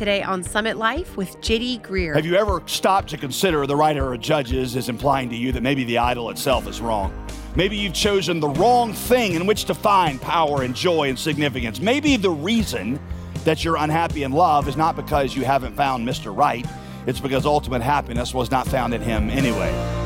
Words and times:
today 0.00 0.22
on 0.22 0.42
Summit 0.42 0.78
Life 0.78 1.18
with 1.18 1.38
JD 1.42 1.82
Greear. 1.82 2.14
Have 2.14 2.24
you 2.24 2.34
ever 2.34 2.62
stopped 2.64 3.10
to 3.10 3.18
consider 3.18 3.66
the 3.66 3.76
writer 3.76 4.14
of 4.14 4.20
Judges 4.22 4.74
is 4.74 4.88
implying 4.88 5.28
to 5.28 5.36
you 5.36 5.52
that 5.52 5.62
maybe 5.62 5.84
the 5.84 5.98
idol 5.98 6.30
itself 6.30 6.66
is 6.66 6.80
wrong? 6.80 7.12
Maybe 7.54 7.76
you've 7.76 7.92
chosen 7.92 8.40
the 8.40 8.48
wrong 8.48 8.94
thing 8.94 9.34
in 9.34 9.44
which 9.44 9.66
to 9.66 9.74
find 9.74 10.18
power 10.18 10.62
and 10.62 10.74
joy 10.74 11.10
and 11.10 11.18
significance. 11.18 11.80
Maybe 11.82 12.16
the 12.16 12.30
reason 12.30 12.98
that 13.44 13.62
you're 13.62 13.76
unhappy 13.76 14.22
in 14.22 14.32
love 14.32 14.68
is 14.68 14.76
not 14.78 14.96
because 14.96 15.36
you 15.36 15.44
haven't 15.44 15.76
found 15.76 16.08
Mr. 16.08 16.34
Right, 16.34 16.64
it's 17.06 17.20
because 17.20 17.44
ultimate 17.44 17.82
happiness 17.82 18.32
was 18.32 18.50
not 18.50 18.66
found 18.66 18.94
in 18.94 19.02
him 19.02 19.28
anyway. 19.28 19.99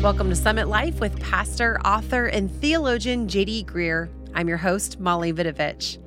Welcome 0.00 0.30
to 0.30 0.36
Summit 0.36 0.68
Life 0.68 1.00
with 1.00 1.18
pastor, 1.18 1.80
author, 1.80 2.26
and 2.26 2.48
theologian 2.48 3.26
JD 3.26 3.64
Greear. 3.64 4.08
I'm 4.32 4.46
your 4.46 4.56
host, 4.56 5.00
Molly 5.00 5.32
Vidovich. 5.32 5.98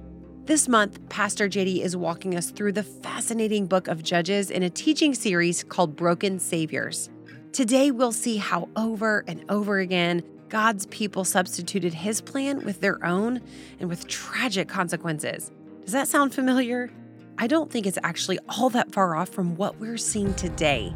This 0.45 0.69
month, 0.69 1.09
Pastor 1.09 1.49
JD 1.49 1.81
is 1.81 1.97
walking 1.97 2.37
us 2.37 2.51
through 2.51 2.71
the 2.71 2.83
fascinating 2.83 3.67
book 3.67 3.89
of 3.89 4.01
Judges 4.01 4.49
in 4.49 4.63
a 4.63 4.69
teaching 4.69 5.13
series 5.13 5.65
called 5.65 5.97
Broken 5.97 6.39
Saviors. 6.39 7.09
Today, 7.51 7.91
we'll 7.91 8.13
see 8.13 8.37
how 8.37 8.69
over 8.77 9.25
and 9.27 9.43
over 9.49 9.79
again 9.79 10.23
God's 10.47 10.85
people 10.85 11.25
substituted 11.25 11.93
his 11.93 12.21
plan 12.21 12.63
with 12.63 12.79
their 12.79 13.03
own 13.05 13.41
and 13.81 13.89
with 13.89 14.07
tragic 14.07 14.69
consequences. 14.69 15.51
Does 15.83 15.91
that 15.91 16.07
sound 16.07 16.33
familiar? 16.33 16.89
I 17.37 17.47
don't 17.47 17.69
think 17.69 17.85
it's 17.85 17.99
actually 18.03 18.39
all 18.47 18.69
that 18.69 18.93
far 18.93 19.17
off 19.17 19.27
from 19.27 19.57
what 19.57 19.79
we're 19.79 19.97
seeing 19.97 20.33
today. 20.35 20.93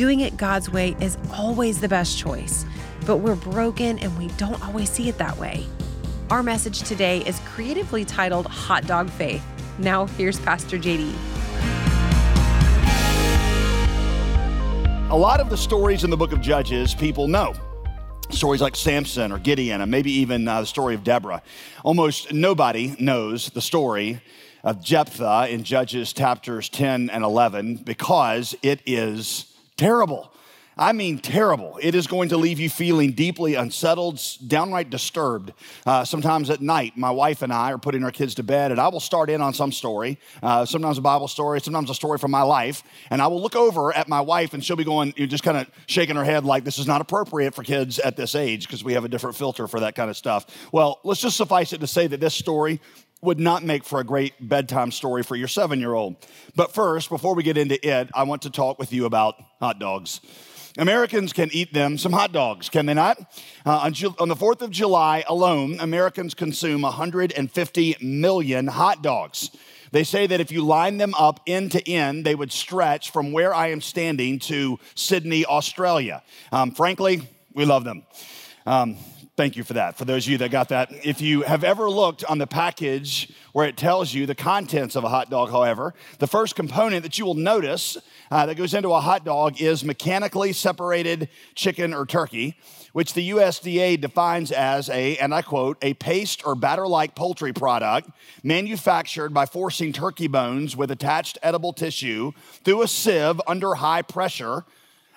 Doing 0.00 0.20
it 0.20 0.38
God's 0.38 0.70
way 0.70 0.96
is 0.98 1.18
always 1.30 1.78
the 1.78 1.86
best 1.86 2.16
choice, 2.16 2.64
but 3.04 3.18
we're 3.18 3.36
broken 3.36 3.98
and 3.98 4.16
we 4.16 4.28
don't 4.38 4.58
always 4.66 4.88
see 4.88 5.10
it 5.10 5.18
that 5.18 5.36
way. 5.36 5.66
Our 6.30 6.42
message 6.42 6.80
today 6.84 7.18
is 7.26 7.38
creatively 7.40 8.06
titled 8.06 8.46
Hot 8.46 8.86
Dog 8.86 9.10
Faith. 9.10 9.44
Now, 9.78 10.06
here's 10.06 10.40
Pastor 10.40 10.78
JD. 10.78 11.12
A 15.10 15.14
lot 15.14 15.38
of 15.38 15.50
the 15.50 15.56
stories 15.58 16.02
in 16.02 16.08
the 16.08 16.16
book 16.16 16.32
of 16.32 16.40
Judges 16.40 16.94
people 16.94 17.28
know. 17.28 17.52
Stories 18.30 18.62
like 18.62 18.76
Samson 18.76 19.30
or 19.30 19.38
Gideon, 19.38 19.82
and 19.82 19.90
maybe 19.90 20.12
even 20.12 20.48
uh, 20.48 20.62
the 20.62 20.66
story 20.66 20.94
of 20.94 21.04
Deborah. 21.04 21.42
Almost 21.84 22.32
nobody 22.32 22.96
knows 22.98 23.50
the 23.50 23.60
story 23.60 24.22
of 24.64 24.82
Jephthah 24.82 25.48
in 25.50 25.62
Judges 25.62 26.14
chapters 26.14 26.70
10 26.70 27.10
and 27.10 27.22
11 27.22 27.82
because 27.84 28.54
it 28.62 28.80
is 28.86 29.49
terrible. 29.80 30.30
I 30.76 30.92
mean, 30.92 31.18
terrible. 31.18 31.78
It 31.82 31.94
is 31.94 32.06
going 32.06 32.28
to 32.30 32.36
leave 32.36 32.60
you 32.60 32.68
feeling 32.68 33.12
deeply 33.12 33.54
unsettled, 33.54 34.20
downright 34.46 34.90
disturbed. 34.90 35.52
Uh, 35.86 36.04
sometimes 36.04 36.50
at 36.50 36.60
night, 36.60 36.98
my 36.98 37.10
wife 37.10 37.40
and 37.40 37.52
I 37.52 37.72
are 37.72 37.78
putting 37.78 38.04
our 38.04 38.10
kids 38.10 38.34
to 38.36 38.42
bed, 38.42 38.72
and 38.72 38.80
I 38.80 38.88
will 38.88 39.00
start 39.00 39.30
in 39.30 39.40
on 39.40 39.54
some 39.54 39.72
story, 39.72 40.18
uh, 40.42 40.66
sometimes 40.66 40.98
a 40.98 41.00
Bible 41.00 41.28
story, 41.28 41.60
sometimes 41.62 41.88
a 41.88 41.94
story 41.94 42.18
from 42.18 42.30
my 42.30 42.42
life, 42.42 42.82
and 43.08 43.22
I 43.22 43.26
will 43.26 43.40
look 43.40 43.56
over 43.56 43.94
at 43.94 44.06
my 44.06 44.20
wife, 44.20 44.52
and 44.52 44.62
she'll 44.62 44.76
be 44.76 44.84
going, 44.84 45.14
you 45.16 45.26
just 45.26 45.44
kind 45.44 45.56
of 45.56 45.66
shaking 45.86 46.16
her 46.16 46.24
head 46.24 46.44
like 46.44 46.64
this 46.64 46.78
is 46.78 46.86
not 46.86 47.00
appropriate 47.00 47.54
for 47.54 47.62
kids 47.62 47.98
at 47.98 48.16
this 48.16 48.34
age 48.34 48.66
because 48.66 48.84
we 48.84 48.92
have 48.92 49.04
a 49.04 49.08
different 49.08 49.36
filter 49.36 49.66
for 49.66 49.80
that 49.80 49.94
kind 49.94 50.10
of 50.10 50.16
stuff. 50.16 50.46
Well, 50.72 51.00
let's 51.04 51.20
just 51.20 51.38
suffice 51.38 51.72
it 51.72 51.80
to 51.80 51.86
say 51.86 52.06
that 52.06 52.20
this 52.20 52.34
story 52.34 52.80
would 53.22 53.38
not 53.38 53.62
make 53.62 53.84
for 53.84 54.00
a 54.00 54.04
great 54.04 54.34
bedtime 54.40 54.90
story 54.90 55.22
for 55.22 55.36
your 55.36 55.48
seven 55.48 55.80
year 55.80 55.94
old. 55.94 56.16
But 56.56 56.72
first, 56.72 57.10
before 57.10 57.34
we 57.34 57.42
get 57.42 57.56
into 57.56 57.78
it, 57.86 58.10
I 58.14 58.22
want 58.22 58.42
to 58.42 58.50
talk 58.50 58.78
with 58.78 58.92
you 58.92 59.04
about 59.04 59.34
hot 59.60 59.78
dogs. 59.78 60.20
Americans 60.78 61.32
can 61.32 61.50
eat 61.52 61.74
them 61.74 61.98
some 61.98 62.12
hot 62.12 62.32
dogs, 62.32 62.68
can 62.68 62.86
they 62.86 62.94
not? 62.94 63.18
Uh, 63.66 63.78
on, 63.78 63.92
Ju- 63.92 64.14
on 64.18 64.28
the 64.28 64.36
4th 64.36 64.62
of 64.62 64.70
July 64.70 65.24
alone, 65.28 65.78
Americans 65.80 66.32
consume 66.32 66.82
150 66.82 67.96
million 68.00 68.66
hot 68.68 69.02
dogs. 69.02 69.50
They 69.92 70.04
say 70.04 70.28
that 70.28 70.40
if 70.40 70.52
you 70.52 70.64
line 70.64 70.98
them 70.98 71.14
up 71.14 71.40
end 71.46 71.72
to 71.72 71.90
end, 71.90 72.24
they 72.24 72.36
would 72.36 72.52
stretch 72.52 73.10
from 73.10 73.32
where 73.32 73.52
I 73.52 73.68
am 73.68 73.80
standing 73.80 74.38
to 74.40 74.78
Sydney, 74.94 75.44
Australia. 75.44 76.22
Um, 76.52 76.70
frankly, 76.70 77.22
we 77.52 77.64
love 77.64 77.82
them. 77.82 78.04
Um, 78.64 78.96
Thank 79.36 79.56
you 79.56 79.64
for 79.64 79.74
that. 79.74 79.96
For 79.96 80.04
those 80.04 80.26
of 80.26 80.32
you 80.32 80.38
that 80.38 80.50
got 80.50 80.68
that. 80.68 80.90
If 81.04 81.20
you 81.20 81.42
have 81.42 81.64
ever 81.64 81.88
looked 81.88 82.24
on 82.24 82.38
the 82.38 82.46
package 82.46 83.32
where 83.52 83.66
it 83.66 83.76
tells 83.76 84.12
you 84.12 84.26
the 84.26 84.34
contents 84.34 84.96
of 84.96 85.04
a 85.04 85.08
hot 85.08 85.30
dog, 85.30 85.50
however, 85.50 85.94
the 86.18 86.26
first 86.26 86.56
component 86.56 87.04
that 87.04 87.18
you 87.18 87.24
will 87.24 87.34
notice 87.34 87.96
uh, 88.30 88.46
that 88.46 88.56
goes 88.56 88.74
into 88.74 88.90
a 88.90 89.00
hot 89.00 89.24
dog 89.24 89.60
is 89.60 89.84
mechanically 89.84 90.52
separated 90.52 91.28
chicken 91.54 91.94
or 91.94 92.04
turkey, 92.04 92.58
which 92.92 93.14
the 93.14 93.30
USDA 93.30 94.00
defines 94.00 94.52
as 94.52 94.90
a, 94.90 95.16
and 95.18 95.32
I 95.32 95.42
quote, 95.42 95.78
a 95.80 95.94
paste 95.94 96.42
or 96.44 96.54
batter 96.54 96.86
like 96.86 97.14
poultry 97.14 97.52
product 97.52 98.10
manufactured 98.42 99.32
by 99.32 99.46
forcing 99.46 99.92
turkey 99.92 100.26
bones 100.26 100.76
with 100.76 100.90
attached 100.90 101.38
edible 101.42 101.72
tissue 101.72 102.32
through 102.64 102.82
a 102.82 102.88
sieve 102.88 103.40
under 103.46 103.74
high 103.74 104.02
pressure 104.02 104.64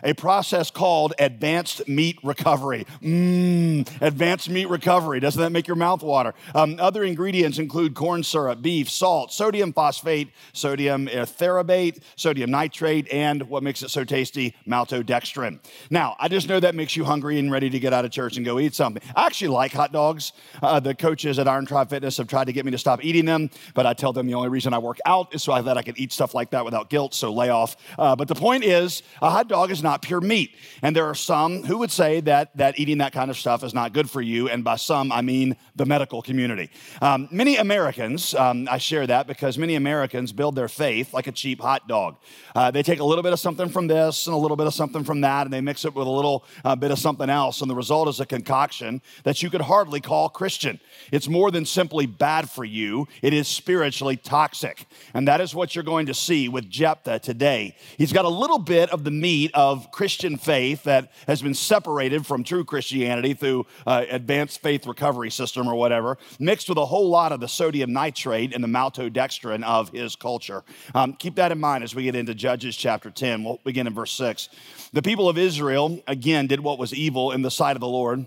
a 0.03 0.13
process 0.13 0.69
called 0.69 1.13
advanced 1.19 1.87
meat 1.87 2.19
recovery. 2.23 2.85
Mmm, 3.01 3.87
advanced 4.01 4.49
meat 4.49 4.67
recovery. 4.69 5.19
Doesn't 5.19 5.41
that 5.41 5.51
make 5.51 5.67
your 5.67 5.75
mouth 5.75 6.03
water? 6.03 6.33
Um, 6.53 6.77
other 6.79 7.03
ingredients 7.03 7.57
include 7.57 7.95
corn 7.95 8.23
syrup, 8.23 8.61
beef, 8.61 8.89
salt, 8.89 9.31
sodium 9.31 9.73
phosphate, 9.73 10.31
sodium 10.53 11.07
erythorbate, 11.07 12.01
sodium 12.15 12.51
nitrate, 12.51 13.11
and 13.11 13.43
what 13.43 13.63
makes 13.63 13.81
it 13.81 13.89
so 13.89 14.03
tasty, 14.03 14.55
maltodextrin. 14.67 15.59
Now, 15.89 16.15
I 16.19 16.27
just 16.27 16.49
know 16.49 16.59
that 16.59 16.75
makes 16.75 16.95
you 16.95 17.03
hungry 17.03 17.39
and 17.39 17.51
ready 17.51 17.69
to 17.69 17.79
get 17.79 17.93
out 17.93 18.05
of 18.05 18.11
church 18.11 18.37
and 18.37 18.45
go 18.45 18.59
eat 18.59 18.75
something. 18.75 19.01
I 19.15 19.25
actually 19.25 19.49
like 19.49 19.71
hot 19.71 19.91
dogs. 19.91 20.33
Uh, 20.61 20.79
the 20.79 20.93
coaches 20.93 21.39
at 21.39 21.47
Iron 21.47 21.65
Tribe 21.65 21.89
Fitness 21.89 22.17
have 22.17 22.27
tried 22.27 22.45
to 22.45 22.53
get 22.53 22.65
me 22.65 22.71
to 22.71 22.77
stop 22.77 23.03
eating 23.03 23.25
them, 23.25 23.49
but 23.73 23.85
I 23.85 23.93
tell 23.93 24.13
them 24.13 24.27
the 24.27 24.33
only 24.33 24.49
reason 24.49 24.73
I 24.73 24.79
work 24.79 24.99
out 25.05 25.33
is 25.33 25.43
so 25.43 25.61
that 25.61 25.77
I 25.77 25.83
can 25.83 25.93
eat 25.97 26.11
stuff 26.11 26.33
like 26.33 26.49
that 26.49 26.65
without 26.65 26.89
guilt, 26.89 27.13
so 27.13 27.31
lay 27.31 27.49
off. 27.49 27.75
Uh, 27.97 28.15
but 28.15 28.27
the 28.27 28.35
point 28.35 28.63
is, 28.63 29.03
a 29.21 29.29
hot 29.29 29.47
dog 29.47 29.71
is 29.71 29.83
not 29.83 29.92
not 29.93 30.01
pure 30.01 30.21
meat. 30.21 30.55
And 30.81 30.95
there 30.95 31.05
are 31.05 31.13
some 31.13 31.61
who 31.63 31.77
would 31.77 31.91
say 31.91 32.19
that, 32.21 32.57
that 32.57 32.79
eating 32.79 32.97
that 32.97 33.13
kind 33.13 33.29
of 33.29 33.37
stuff 33.37 33.63
is 33.63 33.75
not 33.75 33.93
good 33.93 34.09
for 34.09 34.21
you. 34.21 34.49
And 34.49 34.63
by 34.63 34.75
some, 34.75 35.11
I 35.11 35.21
mean 35.21 35.55
the 35.75 35.85
medical 35.85 36.23
community. 36.23 36.71
Um, 36.99 37.27
many 37.29 37.57
Americans, 37.57 38.33
um, 38.33 38.67
I 38.71 38.79
share 38.79 39.05
that 39.05 39.27
because 39.27 39.55
many 39.59 39.75
Americans 39.75 40.31
build 40.31 40.55
their 40.55 40.67
faith 40.67 41.13
like 41.13 41.27
a 41.27 41.31
cheap 41.31 41.61
hot 41.61 41.87
dog. 41.87 42.17
Uh, 42.55 42.71
they 42.71 42.81
take 42.81 43.01
a 43.01 43.03
little 43.03 43.21
bit 43.21 43.33
of 43.33 43.39
something 43.39 43.69
from 43.69 43.85
this 43.85 44.25
and 44.25 44.33
a 44.33 44.37
little 44.37 44.57
bit 44.57 44.65
of 44.65 44.73
something 44.73 45.03
from 45.03 45.21
that, 45.21 45.45
and 45.45 45.53
they 45.53 45.61
mix 45.61 45.85
it 45.85 45.93
with 45.93 46.07
a 46.07 46.09
little 46.09 46.43
uh, 46.65 46.75
bit 46.75 46.89
of 46.89 46.97
something 46.97 47.29
else. 47.29 47.61
And 47.61 47.69
the 47.69 47.75
result 47.75 48.07
is 48.07 48.19
a 48.19 48.25
concoction 48.25 48.99
that 49.25 49.43
you 49.43 49.51
could 49.51 49.61
hardly 49.61 50.01
call 50.01 50.27
Christian. 50.27 50.79
It's 51.11 51.27
more 51.27 51.51
than 51.51 51.65
simply 51.65 52.07
bad 52.07 52.49
for 52.49 52.65
you, 52.65 53.07
it 53.21 53.31
is 53.31 53.47
spiritually 53.47 54.17
toxic. 54.17 54.87
And 55.13 55.27
that 55.27 55.39
is 55.39 55.53
what 55.53 55.75
you're 55.75 55.83
going 55.83 56.07
to 56.07 56.15
see 56.15 56.49
with 56.49 56.67
Jephthah 56.67 57.19
today. 57.19 57.75
He's 57.99 58.11
got 58.11 58.25
a 58.25 58.29
little 58.29 58.57
bit 58.57 58.89
of 58.89 59.03
the 59.03 59.11
meat 59.11 59.51
of 59.53 59.82
Christian 59.91 60.37
faith 60.37 60.83
that 60.83 61.11
has 61.27 61.41
been 61.41 61.53
separated 61.53 62.25
from 62.25 62.43
true 62.43 62.63
Christianity 62.63 63.33
through 63.33 63.65
uh, 63.85 64.05
advanced 64.09 64.61
faith 64.61 64.85
recovery 64.85 65.31
system 65.31 65.67
or 65.67 65.75
whatever, 65.75 66.17
mixed 66.39 66.69
with 66.69 66.77
a 66.77 66.85
whole 66.85 67.09
lot 67.09 67.31
of 67.31 67.39
the 67.39 67.47
sodium 67.47 67.93
nitrate 67.93 68.53
and 68.53 68.63
the 68.63 68.67
maltodextrin 68.67 69.63
of 69.63 69.89
his 69.89 70.15
culture. 70.15 70.63
Um, 70.95 71.13
keep 71.13 71.35
that 71.35 71.51
in 71.51 71.59
mind 71.59 71.83
as 71.83 71.95
we 71.95 72.03
get 72.03 72.15
into 72.15 72.33
Judges 72.33 72.75
chapter 72.75 73.09
10. 73.09 73.43
We'll 73.43 73.59
begin 73.63 73.87
in 73.87 73.93
verse 73.93 74.11
6. 74.13 74.49
The 74.93 75.01
people 75.01 75.29
of 75.29 75.37
Israel, 75.37 76.01
again, 76.07 76.47
did 76.47 76.59
what 76.59 76.79
was 76.79 76.93
evil 76.93 77.31
in 77.31 77.41
the 77.41 77.51
sight 77.51 77.75
of 77.75 77.81
the 77.81 77.87
Lord. 77.87 78.25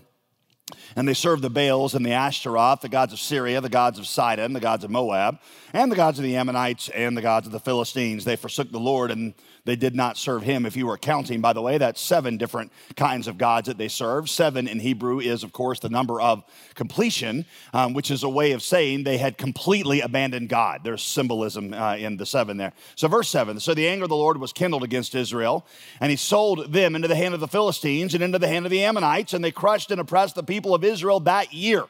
And 0.95 1.07
they 1.07 1.13
served 1.13 1.43
the 1.43 1.49
Baals 1.49 1.95
and 1.95 2.05
the 2.05 2.11
Ashtaroth, 2.11 2.81
the 2.81 2.89
gods 2.89 3.13
of 3.13 3.19
Syria, 3.19 3.61
the 3.61 3.69
gods 3.69 3.99
of 3.99 4.07
Sidon, 4.07 4.53
the 4.53 4.59
gods 4.59 4.83
of 4.83 4.89
Moab, 4.89 5.39
and 5.73 5.91
the 5.91 5.95
gods 5.95 6.19
of 6.19 6.23
the 6.23 6.35
Ammonites 6.35 6.89
and 6.89 7.15
the 7.15 7.21
gods 7.21 7.45
of 7.45 7.53
the 7.53 7.59
Philistines. 7.59 8.25
They 8.25 8.35
forsook 8.35 8.71
the 8.71 8.79
Lord 8.79 9.11
and 9.11 9.33
they 9.63 9.75
did 9.75 9.95
not 9.95 10.17
serve 10.17 10.43
him. 10.43 10.65
If 10.65 10.77
you 10.77 10.87
were 10.87 10.97
counting, 10.97 11.41
by 11.41 11.51
the 11.51 11.61
way, 11.61 11.77
that's 11.77 12.01
seven 12.01 12.37
different 12.37 12.71
kinds 12.95 13.27
of 13.27 13.37
gods 13.37 13.67
that 13.67 13.77
they 13.77 13.89
served. 13.89 14.29
Seven 14.29 14.65
in 14.65 14.79
Hebrew 14.79 15.19
is, 15.19 15.43
of 15.43 15.51
course, 15.51 15.79
the 15.79 15.89
number 15.89 16.21
of 16.21 16.43
completion, 16.73 17.45
um, 17.73 17.93
which 17.93 18.09
is 18.09 18.23
a 18.23 18.29
way 18.29 18.53
of 18.53 18.63
saying 18.63 19.03
they 19.03 19.17
had 19.17 19.37
completely 19.37 19.99
abandoned 19.99 20.47
God. 20.47 20.81
There's 20.85 21.03
symbolism 21.03 21.73
uh, 21.73 21.97
in 21.97 22.15
the 22.15 22.25
seven 22.25 22.55
there. 22.55 22.71
So, 22.95 23.09
verse 23.09 23.27
seven 23.27 23.59
so 23.59 23.73
the 23.73 23.87
anger 23.89 24.03
of 24.03 24.09
the 24.09 24.15
Lord 24.15 24.37
was 24.37 24.53
kindled 24.53 24.83
against 24.83 25.13
Israel, 25.15 25.65
and 25.99 26.11
he 26.11 26.15
sold 26.15 26.71
them 26.71 26.95
into 26.95 27.09
the 27.09 27.15
hand 27.15 27.33
of 27.33 27.41
the 27.41 27.47
Philistines 27.47 28.13
and 28.13 28.23
into 28.23 28.39
the 28.39 28.47
hand 28.47 28.65
of 28.65 28.71
the 28.71 28.83
Ammonites, 28.83 29.33
and 29.33 29.43
they 29.43 29.51
crushed 29.51 29.91
and 29.91 29.99
oppressed 29.99 30.35
the 30.35 30.43
people 30.43 30.56
of 30.65 30.83
Israel 30.83 31.19
that 31.21 31.53
year. 31.53 31.85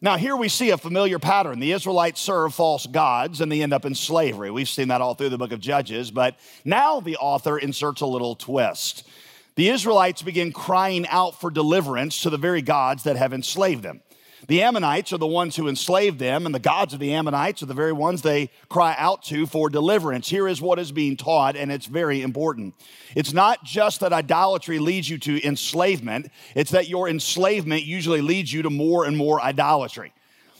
Now, 0.00 0.18
here 0.18 0.36
we 0.36 0.50
see 0.50 0.70
a 0.70 0.76
familiar 0.76 1.18
pattern. 1.18 1.60
The 1.60 1.72
Israelites 1.72 2.20
serve 2.20 2.54
false 2.54 2.86
gods 2.86 3.40
and 3.40 3.50
they 3.50 3.62
end 3.62 3.72
up 3.72 3.86
in 3.86 3.94
slavery. 3.94 4.50
We've 4.50 4.68
seen 4.68 4.88
that 4.88 5.00
all 5.00 5.14
through 5.14 5.30
the 5.30 5.38
book 5.38 5.52
of 5.52 5.60
Judges, 5.60 6.10
but 6.10 6.36
now 6.64 7.00
the 7.00 7.16
author 7.16 7.56
inserts 7.56 8.02
a 8.02 8.06
little 8.06 8.34
twist. 8.34 9.08
The 9.54 9.70
Israelites 9.70 10.20
begin 10.20 10.52
crying 10.52 11.06
out 11.06 11.40
for 11.40 11.50
deliverance 11.50 12.22
to 12.22 12.30
the 12.30 12.36
very 12.36 12.60
gods 12.60 13.04
that 13.04 13.16
have 13.16 13.32
enslaved 13.32 13.82
them. 13.82 14.02
The 14.46 14.62
Ammonites 14.62 15.10
are 15.14 15.18
the 15.18 15.26
ones 15.26 15.56
who 15.56 15.68
enslaved 15.68 16.18
them, 16.18 16.44
and 16.44 16.54
the 16.54 16.58
gods 16.58 16.92
of 16.92 17.00
the 17.00 17.14
Ammonites 17.14 17.62
are 17.62 17.66
the 17.66 17.72
very 17.72 17.94
ones 17.94 18.20
they 18.20 18.50
cry 18.68 18.94
out 18.98 19.22
to 19.24 19.46
for 19.46 19.70
deliverance. 19.70 20.28
Here 20.28 20.46
is 20.46 20.60
what 20.60 20.78
is 20.78 20.92
being 20.92 21.16
taught, 21.16 21.56
and 21.56 21.72
it's 21.72 21.86
very 21.86 22.20
important. 22.20 22.74
It's 23.14 23.32
not 23.32 23.64
just 23.64 24.00
that 24.00 24.12
idolatry 24.12 24.78
leads 24.78 25.08
you 25.08 25.16
to 25.18 25.42
enslavement, 25.46 26.30
it's 26.54 26.72
that 26.72 26.88
your 26.88 27.08
enslavement 27.08 27.84
usually 27.84 28.20
leads 28.20 28.52
you 28.52 28.60
to 28.62 28.70
more 28.70 29.06
and 29.06 29.16
more 29.16 29.40
idolatry. 29.40 30.12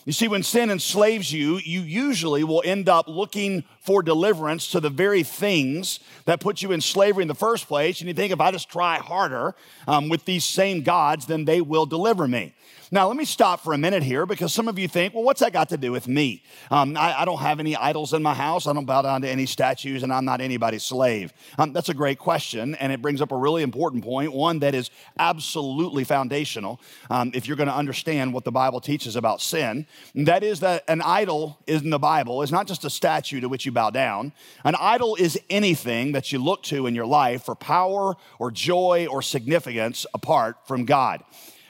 You 0.06 0.12
see, 0.12 0.28
when 0.28 0.42
sin 0.42 0.70
enslaves 0.70 1.32
you, 1.32 1.58
you 1.58 1.80
usually 1.80 2.44
will 2.44 2.62
end 2.64 2.90
up 2.90 3.08
looking 3.08 3.64
for 3.80 4.02
deliverance 4.02 4.68
to 4.68 4.80
the 4.80 4.90
very 4.90 5.22
things 5.22 6.00
that 6.26 6.40
put 6.40 6.60
you 6.60 6.72
in 6.72 6.82
slavery 6.82 7.22
in 7.22 7.28
the 7.28 7.34
first 7.34 7.68
place. 7.68 8.00
And 8.00 8.08
you 8.08 8.14
think, 8.14 8.32
if 8.32 8.40
I 8.40 8.50
just 8.50 8.70
try 8.70 8.98
harder 8.98 9.54
um, 9.86 10.10
with 10.10 10.26
these 10.26 10.44
same 10.44 10.82
gods, 10.82 11.24
then 11.24 11.46
they 11.46 11.62
will 11.62 11.86
deliver 11.86 12.28
me. 12.28 12.54
Now, 12.94 13.08
let 13.08 13.16
me 13.16 13.24
stop 13.24 13.64
for 13.64 13.72
a 13.72 13.76
minute 13.76 14.04
here 14.04 14.24
because 14.24 14.54
some 14.54 14.68
of 14.68 14.78
you 14.78 14.86
think, 14.86 15.14
well, 15.14 15.24
what's 15.24 15.40
that 15.40 15.52
got 15.52 15.70
to 15.70 15.76
do 15.76 15.90
with 15.90 16.06
me? 16.06 16.44
Um, 16.70 16.96
I, 16.96 17.22
I, 17.22 17.24
don't 17.24 17.40
have 17.40 17.58
any 17.58 17.74
idols 17.74 18.14
in 18.14 18.22
my 18.22 18.34
house. 18.34 18.68
I 18.68 18.72
don't 18.72 18.84
bow 18.84 19.02
down 19.02 19.22
to 19.22 19.28
any 19.28 19.46
statues, 19.46 20.04
and 20.04 20.12
I'm 20.12 20.24
not 20.24 20.40
anybody's 20.40 20.84
slave. 20.84 21.32
Um, 21.58 21.72
that's 21.72 21.88
a 21.88 21.94
great 21.94 22.20
question, 22.20 22.76
and 22.76 22.92
it 22.92 23.02
brings 23.02 23.20
up 23.20 23.32
a 23.32 23.36
really 23.36 23.64
important 23.64 24.04
point, 24.04 24.32
one 24.32 24.60
that 24.60 24.76
is 24.76 24.90
absolutely 25.18 26.04
foundational 26.04 26.80
um, 27.10 27.32
if 27.34 27.48
you're 27.48 27.56
going 27.56 27.68
to 27.68 27.74
understand 27.74 28.32
what 28.32 28.44
the 28.44 28.52
Bible 28.52 28.80
teaches 28.80 29.16
about 29.16 29.40
sin. 29.40 29.88
That 30.14 30.44
is 30.44 30.60
that 30.60 30.84
an 30.86 31.02
idol 31.02 31.58
in 31.66 31.90
the 31.90 31.98
Bible 31.98 32.42
is 32.42 32.52
not 32.52 32.68
just 32.68 32.84
a 32.84 32.90
statue 32.90 33.40
to 33.40 33.48
which 33.48 33.66
you 33.66 33.72
bow 33.72 33.90
down. 33.90 34.32
An 34.62 34.76
idol 34.78 35.16
is 35.16 35.36
anything 35.50 36.12
that 36.12 36.30
you 36.30 36.38
look 36.38 36.62
to 36.64 36.86
in 36.86 36.94
your 36.94 37.06
life 37.06 37.42
for 37.42 37.56
power 37.56 38.14
or 38.38 38.52
joy 38.52 39.08
or 39.10 39.20
significance 39.20 40.06
apart 40.14 40.58
from 40.68 40.84
God. 40.84 41.24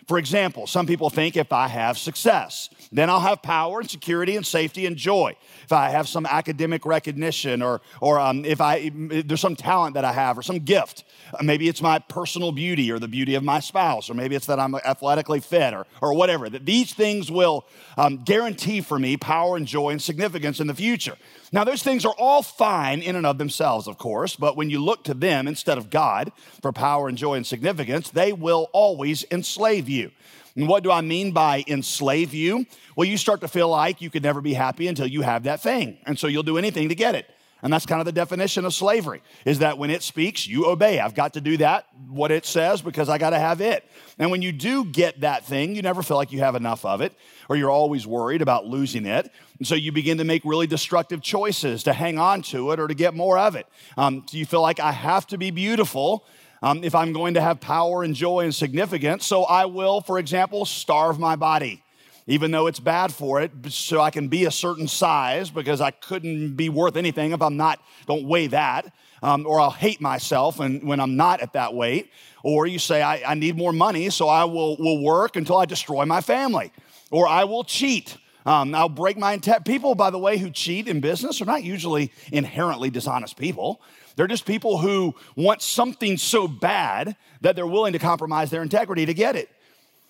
For 0.07 0.19
example, 0.19 0.67
some 0.67 0.87
people 0.87 1.09
think 1.09 1.37
if 1.37 1.53
I 1.53 1.67
have 1.69 1.97
success, 1.97 2.69
then 2.93 3.09
I'll 3.09 3.21
have 3.21 3.41
power 3.43 3.81
and 3.81 3.89
security 3.89 4.37
and 4.37 4.47
safety 4.47 4.85
and 4.85 4.97
joy. 4.97 5.35
If 5.65 5.73
I 5.73 5.89
have 5.89 6.07
some 6.07 6.27
academic 6.27 6.85
recognition 6.85 7.63
or, 7.63 7.81
or 8.01 8.21
um, 8.21 8.45
if 8.45 8.61
I, 8.61 8.91
there's 8.95 9.41
some 9.41 9.57
talent 9.57 9.95
that 9.95 10.05
I 10.05 10.13
have 10.13 10.37
or 10.37 10.43
some 10.43 10.59
gift, 10.59 11.05
uh, 11.33 11.43
maybe 11.43 11.69
it's 11.69 11.81
my 11.81 11.99
personal 12.01 12.53
beauty 12.53 12.93
or 12.93 12.99
the 12.99 13.09
beauty 13.09 13.35
of 13.35 13.43
my 13.43 13.61
spouse, 13.61 14.11
or 14.11 14.15
maybe 14.15 14.37
it's 14.37 14.47
that 14.47 14.61
I'm 14.61 14.75
athletically 14.75 15.41
fit 15.41 15.73
or, 15.73 15.87
or 16.03 16.13
whatever, 16.13 16.51
that 16.51 16.67
these 16.67 16.93
things 16.93 17.31
will 17.31 17.65
um, 17.97 18.19
guarantee 18.25 18.83
for 18.83 18.99
me 18.99 19.17
power 19.17 19.57
and 19.57 19.67
joy 19.67 19.91
and 19.91 20.03
significance 20.03 20.61
in 20.61 20.67
the 20.67 20.75
future. 20.75 21.17
Now, 21.55 21.63
those 21.63 21.85
things 21.85 22.05
are 22.05 22.15
all 22.19 22.43
fine 22.43 23.01
in 23.01 23.15
and 23.15 23.25
of 23.25 23.39
themselves, 23.39 23.87
of 23.87 23.97
course, 23.97 24.35
but 24.35 24.57
when 24.57 24.71
you 24.71 24.83
look 24.83 25.05
to 25.05 25.15
them 25.15 25.47
instead 25.47 25.79
of 25.79 25.89
God 25.89 26.33
for 26.61 26.73
power 26.73 27.07
and 27.07 27.17
joy 27.17 27.35
and 27.35 27.47
significance, 27.47 28.11
they 28.11 28.33
will 28.33 28.69
always 28.73 29.25
enslave 29.31 29.89
you. 29.89 30.11
And 30.57 30.67
what 30.67 30.83
do 30.83 30.91
I 30.91 31.01
mean 31.01 31.31
by 31.31 31.63
enslave 31.69 32.35
you? 32.35 32.67
Well, 32.97 33.07
you 33.07 33.17
start 33.17 33.41
to 33.43 33.47
feel 33.47 33.69
like 33.69 34.03
you 34.03 34.11
could 34.11 34.25
never 34.25 34.41
be 34.41 34.53
happy 34.53 34.89
until 34.89 35.07
you 35.07 35.23
have 35.23 35.45
that 35.45 35.63
thing. 35.63 35.99
And 36.07 36.19
so 36.19 36.27
you'll 36.27 36.43
do 36.43 36.59
anything 36.59 36.89
to 36.89 36.97
get 36.97 37.15
it. 37.15 37.31
And 37.65 37.73
that's 37.73 37.87
kind 37.87 37.99
of 37.99 38.05
the 38.05 38.13
definition 38.13 38.67
of 38.67 38.75
slavery 38.75 39.23
is 39.47 39.61
that 39.61 39.79
when 39.79 39.89
it 39.89 40.03
speaks, 40.03 40.47
you 40.47 40.67
obey. 40.67 41.01
I've 41.01 41.15
got 41.15 41.33
to 41.33 41.41
do 41.41 41.57
that, 41.57 41.87
what 42.09 42.31
it 42.31 42.45
says, 42.45 42.83
because 42.83 43.09
I 43.09 43.17
got 43.17 43.31
to 43.31 43.39
have 43.39 43.63
it. 43.63 43.89
And 44.19 44.31
when 44.31 44.43
you 44.43 44.53
do 44.53 44.85
get 44.85 45.23
that 45.23 45.47
thing, 45.47 45.75
you 45.75 45.81
never 45.81 46.03
feel 46.03 46.19
like 46.19 46.31
you 46.31 46.41
have 46.41 46.57
enough 46.57 46.85
of 46.85 47.01
it, 47.01 47.15
or 47.49 47.57
you're 47.57 47.71
always 47.71 48.07
worried 48.07 48.43
about 48.43 48.67
losing 48.67 49.07
it. 49.07 49.33
And 49.59 49.67
so 49.67 49.75
you 49.75 49.93
begin 49.93 50.19
to 50.19 50.25
make 50.25 50.45
really 50.45 50.67
destructive 50.67 51.23
choices 51.23 51.85
to 51.85 51.95
hang 51.95 52.19
on 52.19 52.43
to 52.43 52.71
it 52.73 52.79
or 52.79 52.87
to 52.87 52.95
get 52.95 53.15
more 53.15 53.39
of 53.39 53.57
it. 53.57 53.67
Um, 53.97 54.27
so 54.29 54.37
you 54.37 54.45
feel 54.45 54.61
like 54.61 54.79
I 54.79 54.93
have 54.93 55.27
to 55.29 55.39
be 55.39 55.51
beautiful 55.51 56.27
um, 56.63 56.85
if 56.85 56.95
I'm 56.95 57.15
going 57.15 57.33
to 57.35 57.41
have 57.41 57.61
power 57.61 58.03
and 58.03 58.15
joy 58.15 58.41
and 58.41 58.55
significance. 58.55 59.25
So 59.25 59.45
I 59.45 59.65
will, 59.65 60.03
for 60.03 60.19
example, 60.19 60.67
starve 60.67 61.19
my 61.19 61.35
body 61.37 61.84
even 62.27 62.51
though 62.51 62.67
it's 62.67 62.81
bad 62.81 63.13
for 63.13 63.41
it, 63.43 63.53
so 63.69 64.01
I 64.01 64.11
can 64.11 64.29
be 64.29 64.47
a 64.47 64.51
certain 64.51 64.89
size 64.89 65.51
because 65.51 65.81
I 65.81 65.91
couldn't 65.91 66.55
be 66.55 66.69
worth 66.69 66.97
anything 66.97 67.33
if 67.33 67.43
I'm 67.43 67.57
not, 67.57 67.81
don't 68.07 68.27
weigh 68.27 68.47
that. 68.49 68.95
Um, 69.23 69.47
or 69.47 69.59
I'll 69.61 69.71
hate 69.71 70.01
myself 70.01 70.61
and 70.61 70.87
when 70.87 71.01
I'm 71.01 71.17
not 71.17 71.41
at 71.41 71.55
that 71.55 71.73
weight. 71.75 72.11
Or 72.43 72.67
you 72.67 72.79
say, 72.79 73.01
I, 73.01 73.33
I 73.33 73.35
need 73.35 73.57
more 73.57 73.73
money, 73.73 74.11
so 74.11 74.29
I 74.29 74.45
will, 74.45 74.77
will 74.77 75.03
work 75.03 75.37
until 75.37 75.57
I 75.57 75.65
destroy 75.65 76.05
my 76.05 76.21
family. 76.21 76.73
Or 77.11 77.27
I 77.27 77.45
will 77.45 77.65
cheat. 77.65 78.19
Um, 78.45 78.75
I'll 78.75 78.91
break 78.91 79.17
my 79.17 79.33
intent. 79.33 79.65
People, 79.65 79.95
by 79.95 80.11
the 80.11 80.19
way, 80.19 80.37
who 80.37 80.51
cheat 80.51 80.89
in 80.89 81.01
business 81.01 81.41
are 81.41 81.47
not 81.47 81.65
usually 81.65 82.13
inherently 82.33 82.91
dishonest 82.91 83.39
people. 83.39 83.81
They're 84.17 84.27
just 84.27 84.45
people 84.45 84.79
who 84.79 85.15
want 85.37 85.63
something 85.63 86.19
so 86.19 86.47
bad 86.47 87.17
that 87.41 87.57
they're 87.57 87.67
willing 87.67 87.95
to 87.95 87.99
compromise 87.99 88.51
their 88.51 88.63
integrity 88.63 89.07
to 89.07 89.15
get 89.15 89.37
it. 89.37 89.49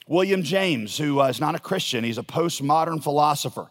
William 0.07 0.43
James, 0.43 0.99
who 0.99 1.21
uh, 1.21 1.29
is 1.29 1.41
not 1.41 1.55
a 1.55 1.59
Christian, 1.59 2.05
he's 2.05 2.19
a 2.19 2.23
postmodern 2.23 3.03
philosopher, 3.03 3.71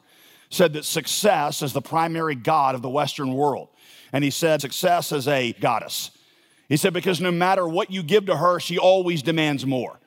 said 0.50 0.74
that 0.74 0.86
success 0.86 1.62
is 1.62 1.74
the 1.74 1.82
primary 1.82 2.36
god 2.36 2.76
of 2.76 2.82
the 2.82 2.90
Western 2.90 3.34
world. 3.34 3.70
And 4.12 4.24
he 4.24 4.30
said 4.30 4.62
success 4.62 5.12
is 5.12 5.28
a 5.28 5.54
goddess. 5.54 6.12
He 6.70 6.78
said, 6.78 6.94
because 6.94 7.20
no 7.20 7.32
matter 7.32 7.68
what 7.68 7.92
you 7.92 8.04
give 8.04 8.26
to 8.28 8.38
her, 8.38 8.60
she 8.60 8.78
always 8.78 9.22
demands 9.22 9.66
more. 9.66 10.00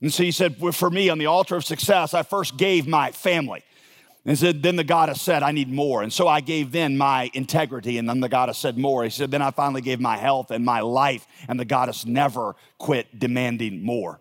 And 0.00 0.12
so 0.12 0.22
he 0.22 0.32
said, 0.32 0.56
for 0.74 0.90
me, 0.90 1.08
on 1.08 1.18
the 1.18 1.26
altar 1.26 1.56
of 1.56 1.64
success, 1.64 2.14
I 2.14 2.22
first 2.22 2.56
gave 2.56 2.86
my 2.86 3.10
family. 3.10 3.64
And 4.26 4.38
said, 4.38 4.62
then 4.62 4.76
the 4.76 4.84
goddess 4.84 5.20
said, 5.20 5.42
I 5.42 5.52
need 5.52 5.70
more. 5.70 6.02
And 6.02 6.12
so 6.12 6.26
I 6.26 6.40
gave 6.40 6.72
then 6.72 6.96
my 6.96 7.30
integrity, 7.34 7.98
and 7.98 8.08
then 8.08 8.20
the 8.20 8.28
goddess 8.28 8.58
said 8.58 8.78
more. 8.78 9.04
He 9.04 9.10
said, 9.10 9.30
then 9.30 9.42
I 9.42 9.50
finally 9.50 9.82
gave 9.82 10.00
my 10.00 10.16
health 10.16 10.50
and 10.50 10.64
my 10.64 10.80
life, 10.80 11.26
and 11.46 11.60
the 11.60 11.64
goddess 11.64 12.06
never 12.06 12.56
quit 12.78 13.18
demanding 13.18 13.84
more. 13.84 14.18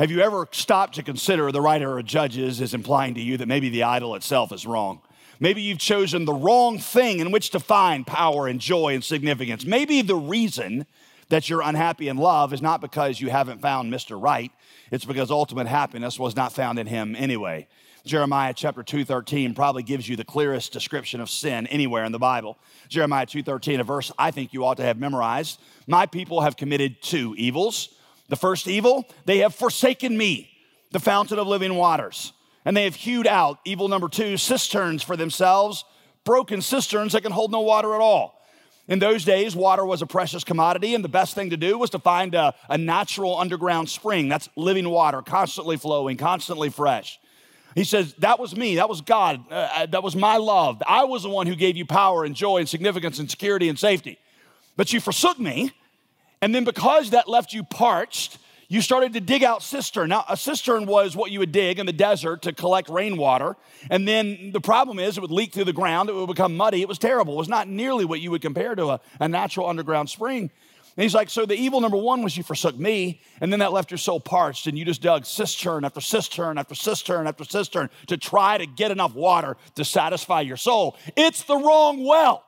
Have 0.00 0.10
you 0.10 0.22
ever 0.22 0.48
stopped 0.50 0.94
to 0.94 1.02
consider 1.02 1.52
the 1.52 1.60
writer 1.60 1.98
of 1.98 2.06
Judges 2.06 2.62
is 2.62 2.72
implying 2.72 3.12
to 3.16 3.20
you 3.20 3.36
that 3.36 3.46
maybe 3.46 3.68
the 3.68 3.82
idol 3.82 4.14
itself 4.14 4.50
is 4.50 4.64
wrong? 4.64 5.02
Maybe 5.38 5.60
you've 5.60 5.78
chosen 5.78 6.24
the 6.24 6.32
wrong 6.32 6.78
thing 6.78 7.20
in 7.20 7.30
which 7.30 7.50
to 7.50 7.60
find 7.60 8.06
power 8.06 8.48
and 8.48 8.62
joy 8.62 8.94
and 8.94 9.04
significance. 9.04 9.66
Maybe 9.66 10.00
the 10.00 10.16
reason 10.16 10.86
that 11.28 11.50
you're 11.50 11.60
unhappy 11.60 12.08
in 12.08 12.16
love 12.16 12.54
is 12.54 12.62
not 12.62 12.80
because 12.80 13.20
you 13.20 13.28
haven't 13.28 13.60
found 13.60 13.92
Mr. 13.92 14.18
Right, 14.18 14.50
it's 14.90 15.04
because 15.04 15.30
ultimate 15.30 15.66
happiness 15.66 16.18
was 16.18 16.34
not 16.34 16.54
found 16.54 16.78
in 16.78 16.86
him 16.86 17.14
anyway. 17.14 17.68
Jeremiah 18.06 18.54
chapter 18.56 18.82
2:13 18.82 19.54
probably 19.54 19.82
gives 19.82 20.08
you 20.08 20.16
the 20.16 20.24
clearest 20.24 20.72
description 20.72 21.20
of 21.20 21.28
sin 21.28 21.66
anywhere 21.66 22.06
in 22.06 22.12
the 22.12 22.18
Bible. 22.18 22.56
Jeremiah 22.88 23.26
2:13, 23.26 23.80
a 23.80 23.84
verse 23.84 24.10
I 24.18 24.30
think 24.30 24.54
you 24.54 24.64
ought 24.64 24.78
to 24.78 24.82
have 24.82 24.96
memorized. 24.96 25.60
My 25.86 26.06
people 26.06 26.40
have 26.40 26.56
committed 26.56 27.02
two 27.02 27.34
evils. 27.36 27.90
The 28.30 28.36
first 28.36 28.68
evil, 28.68 29.08
they 29.24 29.38
have 29.38 29.56
forsaken 29.56 30.16
me, 30.16 30.48
the 30.92 31.00
fountain 31.00 31.40
of 31.40 31.48
living 31.48 31.74
waters. 31.74 32.32
And 32.64 32.76
they 32.76 32.84
have 32.84 32.94
hewed 32.94 33.26
out, 33.26 33.58
evil 33.64 33.88
number 33.88 34.08
two, 34.08 34.36
cisterns 34.36 35.02
for 35.02 35.16
themselves, 35.16 35.84
broken 36.24 36.62
cisterns 36.62 37.12
that 37.12 37.22
can 37.22 37.32
hold 37.32 37.50
no 37.50 37.60
water 37.60 37.92
at 37.92 38.00
all. 38.00 38.40
In 38.86 39.00
those 39.00 39.24
days, 39.24 39.56
water 39.56 39.84
was 39.84 40.00
a 40.00 40.06
precious 40.06 40.44
commodity, 40.44 40.94
and 40.94 41.02
the 41.02 41.08
best 41.08 41.34
thing 41.34 41.50
to 41.50 41.56
do 41.56 41.76
was 41.76 41.90
to 41.90 41.98
find 41.98 42.36
a, 42.36 42.54
a 42.68 42.78
natural 42.78 43.36
underground 43.36 43.88
spring. 43.88 44.28
That's 44.28 44.48
living 44.54 44.88
water, 44.88 45.22
constantly 45.22 45.76
flowing, 45.76 46.16
constantly 46.16 46.70
fresh. 46.70 47.18
He 47.74 47.82
says, 47.82 48.14
That 48.18 48.38
was 48.38 48.54
me. 48.54 48.76
That 48.76 48.88
was 48.88 49.00
God. 49.00 49.44
Uh, 49.50 49.54
uh 49.54 49.86
that 49.86 50.04
was 50.04 50.14
my 50.14 50.36
love. 50.36 50.82
I 50.86 51.04
was 51.04 51.24
the 51.24 51.30
one 51.30 51.48
who 51.48 51.56
gave 51.56 51.76
you 51.76 51.84
power 51.84 52.24
and 52.24 52.34
joy 52.34 52.58
and 52.58 52.68
significance 52.68 53.18
and 53.18 53.28
security 53.28 53.68
and 53.68 53.78
safety. 53.78 54.18
But 54.76 54.92
you 54.92 55.00
forsook 55.00 55.38
me 55.38 55.72
and 56.42 56.54
then 56.54 56.64
because 56.64 57.10
that 57.10 57.28
left 57.28 57.52
you 57.52 57.62
parched, 57.62 58.38
you 58.68 58.80
started 58.80 59.14
to 59.14 59.20
dig 59.20 59.42
out 59.42 59.64
cistern. 59.64 60.10
Now, 60.10 60.24
a 60.28 60.36
cistern 60.36 60.86
was 60.86 61.16
what 61.16 61.32
you 61.32 61.40
would 61.40 61.50
dig 61.50 61.80
in 61.80 61.86
the 61.86 61.92
desert 61.92 62.42
to 62.42 62.52
collect 62.52 62.88
rainwater. 62.88 63.56
And 63.90 64.06
then 64.06 64.52
the 64.52 64.60
problem 64.60 65.00
is 65.00 65.18
it 65.18 65.20
would 65.20 65.32
leak 65.32 65.52
through 65.52 65.64
the 65.64 65.72
ground, 65.72 66.08
it 66.08 66.14
would 66.14 66.28
become 66.28 66.56
muddy. 66.56 66.80
It 66.80 66.88
was 66.88 66.98
terrible. 66.98 67.34
It 67.34 67.38
was 67.38 67.48
not 67.48 67.66
nearly 67.66 68.04
what 68.04 68.20
you 68.20 68.30
would 68.30 68.42
compare 68.42 68.76
to 68.76 68.90
a, 68.90 69.00
a 69.18 69.28
natural 69.28 69.66
underground 69.66 70.08
spring. 70.08 70.50
And 70.96 71.02
he's 71.02 71.14
like, 71.14 71.30
So 71.30 71.46
the 71.46 71.54
evil 71.54 71.80
number 71.80 71.96
one 71.96 72.22
was 72.22 72.36
you 72.36 72.44
forsook 72.44 72.78
me, 72.78 73.20
and 73.40 73.52
then 73.52 73.58
that 73.58 73.72
left 73.72 73.90
your 73.90 73.98
soul 73.98 74.20
parched, 74.20 74.66
and 74.66 74.78
you 74.78 74.84
just 74.84 75.02
dug 75.02 75.24
cistern 75.24 75.84
after 75.84 76.00
cistern 76.00 76.56
after 76.56 76.74
cistern 76.74 77.26
after 77.26 77.44
cistern 77.44 77.90
to 78.06 78.16
try 78.16 78.56
to 78.56 78.66
get 78.66 78.90
enough 78.90 79.14
water 79.14 79.56
to 79.74 79.84
satisfy 79.84 80.42
your 80.42 80.56
soul. 80.56 80.96
It's 81.16 81.42
the 81.42 81.56
wrong 81.56 82.04
well. 82.04 82.44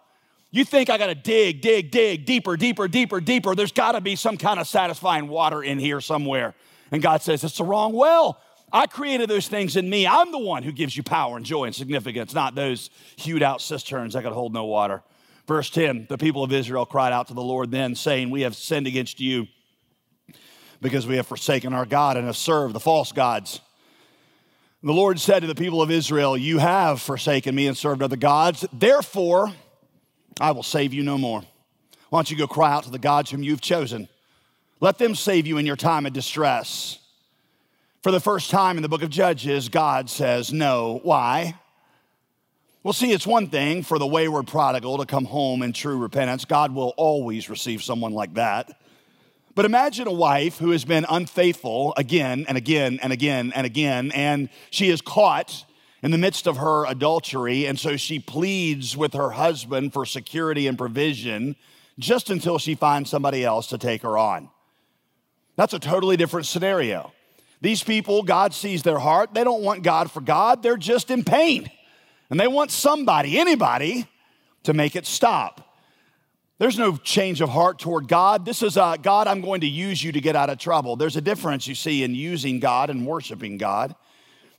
You 0.53 0.67
think 0.67 0.91
I 0.91 0.99
got 0.99 1.07
to 1.07 1.15
dig, 1.15 1.63
dig, 1.63 1.91
dig, 1.91 2.27
deeper, 2.27 2.59
deeper, 2.59 2.87
deeper, 2.87 3.21
deeper. 3.21 3.55
There's 3.55 3.73
got 3.73 3.93
to 3.93 4.03
be 4.03 4.17
some 4.17 4.37
kind 4.37 4.61
of 4.61 4.69
satisfying 4.69 5.29
water 5.29 5.63
in 5.63 5.79
here 5.79 6.01
somewhere. 6.01 6.55
And 6.91 7.03
God 7.03 7.23
says, 7.23 7.43
It's 7.43 7.57
the 7.57 7.65
wrong 7.65 7.95
well. 7.95 8.39
I 8.71 8.87
created 8.87 9.29
those 9.29 9.49
things 9.49 9.77
in 9.77 9.89
me. 9.89 10.07
I'm 10.07 10.31
the 10.31 10.39
one 10.39 10.63
who 10.63 10.73
gives 10.73 10.97
you 10.97 11.03
power 11.03 11.37
and 11.39 11.45
joy 11.45 11.65
and 11.65 11.75
significance, 11.75 12.33
not 12.35 12.55
those 12.55 12.91
hewed 13.17 13.43
out 13.43 13.61
cisterns 13.61 14.13
that 14.13 14.23
could 14.23 14.33
hold 14.33 14.53
no 14.53 14.67
water. 14.67 15.03
Verse 15.49 15.71
10 15.71 16.07
The 16.11 16.19
people 16.19 16.45
of 16.45 16.53
Israel 16.53 16.85
cried 16.85 17.15
out 17.15 17.29
to 17.29 17.35
the 17.35 17.43
Lord 17.43 17.71
then, 17.71 17.95
saying, 17.95 18.31
We 18.31 18.43
have 18.43 18.55
sinned 18.55 18.87
against 18.87 19.21
you 19.21 19.49
because 20.83 21.07
we 21.07 21.17
have 21.17 21.27
forsaken 21.27 21.73
our 21.73 21.87
God 21.87 22.19
and 22.19 22.27
have 22.27 22.37
served 22.37 22.75
the 22.75 22.81
false 22.81 23.11
gods. 23.11 23.61
The 24.83 24.93
Lord 24.93 25.21
said 25.21 25.41
to 25.41 25.47
the 25.47 25.55
people 25.55 25.81
of 25.81 25.91
Israel, 25.91 26.37
You 26.37 26.59
have 26.59 27.01
forsaken 27.01 27.55
me 27.55 27.69
and 27.69 27.77
served 27.77 28.03
other 28.03 28.17
gods. 28.17 28.67
Therefore, 28.71 29.53
I 30.41 30.53
will 30.53 30.62
save 30.62 30.93
you 30.93 31.03
no 31.03 31.19
more. 31.19 31.43
Why 32.11 32.19
don't 32.19 32.31
you 32.31 32.37
go 32.37 32.47
cry 32.47 32.73
out 32.73 32.85
to 32.85 32.91
the 32.91 32.99
gods 32.99 33.31
whom 33.31 33.43
you've 33.43 33.61
chosen? 33.61 34.09
Let 34.81 34.99
them 34.99 35.15
save 35.15 35.47
you 35.47 35.59
in 35.59 35.67
your 35.67 35.77
time 35.77 36.07
of 36.07 36.12
distress. 36.12 36.99
For 38.03 38.11
the 38.11 38.21
first 38.21 38.51
time 38.51 38.77
in 38.77 38.83
the 38.83 38.89
book 38.89 39.03
of 39.03 39.11
Judges, 39.11 39.69
God 39.69 40.11
says 40.11 40.53
no. 40.53 41.01
Why? 41.05 41.55
Well, 42.83 42.93
see, 42.93 43.12
it's 43.12 43.27
one 43.27 43.47
thing 43.47 43.85
for 43.85 43.99
the 44.01 44.07
wayward 44.07 44.49
prodigal 44.49 44.99
to 44.99 45.07
come 45.07 45.25
home 45.25 45.62
in 45.62 45.73
true 45.73 45.97
repentance. 45.97 46.45
God 46.45 46.75
will 46.75 46.95
always 46.97 47.49
receive 47.49 47.81
someone 47.83 48.12
like 48.12 48.35
that. 48.35 48.77
But 49.55 49.67
imagine 49.67 50.09
a 50.09 50.12
wife 50.12 50.59
who 50.59 50.71
has 50.71 50.85
been 50.85 51.07
unfaithful 51.09 51.95
again 51.97 52.45
and 52.49 52.59
again 52.59 52.99
and 53.03 53.12
again 53.12 53.53
and 53.55 53.65
again, 53.65 54.11
and 54.12 54.49
she 54.71 54.89
is 54.89 55.01
caught 55.01 55.65
in 56.03 56.11
the 56.11 56.19
midst 56.19 56.47
of 56.47 56.57
her 56.57 56.85
adultery, 56.87 57.67
and 57.67 57.79
so 57.79 57.97
she 57.97 58.19
pleads 58.19 58.97
with 58.97 59.15
her 59.15 59.31
husband 59.31 59.93
for 59.93 60.05
security 60.05 60.67
and 60.67 60.77
provision 60.77 61.55
just 61.99 62.29
until 62.29 62.59
she 62.59 62.75
finds 62.75 63.09
somebody 63.09 63.45
else 63.45 63.69
to 63.69 63.79
take 63.79 64.03
her 64.03 64.19
on. 64.19 64.51
That's 65.57 65.75
a 65.75 65.79
totally 65.79 66.17
different 66.17 66.47
scenario. 66.47 67.13
These 67.61 67.85
people, 67.85 68.25
God 68.25 68.53
sees 68.53 68.83
their 68.83 68.99
heart. 68.99 69.35
They 69.35 69.45
don't 69.45 69.63
want 69.63 69.85
God 69.85 70.11
for 70.11 70.21
God, 70.21 70.63
they're 70.63 70.77
just 70.77 71.11
in 71.11 71.23
pain. 71.23 71.71
And 72.31 72.41
they 72.41 72.49
want 72.49 72.71
somebody, 72.71 73.39
anybody, 73.39 74.09
to 74.65 74.73
make 74.73 74.97
it 74.97 75.07
stop. 75.07 75.77
There's 76.59 76.79
no 76.79 76.97
change 76.97 77.41
of 77.41 77.49
heart 77.49 77.79
toward 77.79 78.09
God. 78.09 78.45
This 78.45 78.63
is 78.63 78.77
a 78.77 78.97
God, 79.01 79.27
I'm 79.27 79.41
going 79.41 79.61
to 79.61 79.67
use 79.67 80.03
you 80.03 80.13
to 80.13 80.21
get 80.21 80.35
out 80.35 80.49
of 80.49 80.59
trouble. 80.59 80.97
There's 80.97 81.17
a 81.17 81.21
difference 81.21 81.67
you 81.67 81.75
see 81.75 82.03
in 82.03 82.15
using 82.15 82.59
God 82.59 82.89
and 82.89 83.07
worshiping 83.07 83.59
God. 83.59 83.95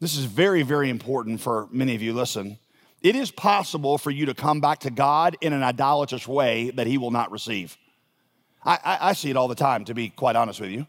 This 0.04 0.18
is 0.18 0.26
very, 0.26 0.64
very 0.64 0.90
important 0.90 1.40
for 1.40 1.70
many 1.72 1.96
of 1.96 2.02
you. 2.02 2.12
Listen, 2.12 2.60
it 3.02 3.16
is 3.16 3.32
possible 3.32 3.98
for 3.98 4.12
you 4.12 4.26
to 4.26 4.34
come 4.34 4.60
back 4.60 4.80
to 4.80 4.92
God 4.92 5.38
in 5.40 5.54
an 5.54 5.64
idolatrous 5.64 6.28
way 6.28 6.72
that 6.72 6.88
He 6.88 6.98
will 6.98 7.10
not 7.10 7.32
receive. 7.32 7.78
I, 8.66 8.80
I, 8.84 8.98
I 9.10 9.14
see 9.14 9.30
it 9.30 9.38
all 9.38 9.48
the 9.48 9.56
time, 9.56 9.86
to 9.86 9.94
be 9.94 10.10
quite 10.10 10.36
honest 10.36 10.60
with 10.60 10.72
you. 10.72 10.88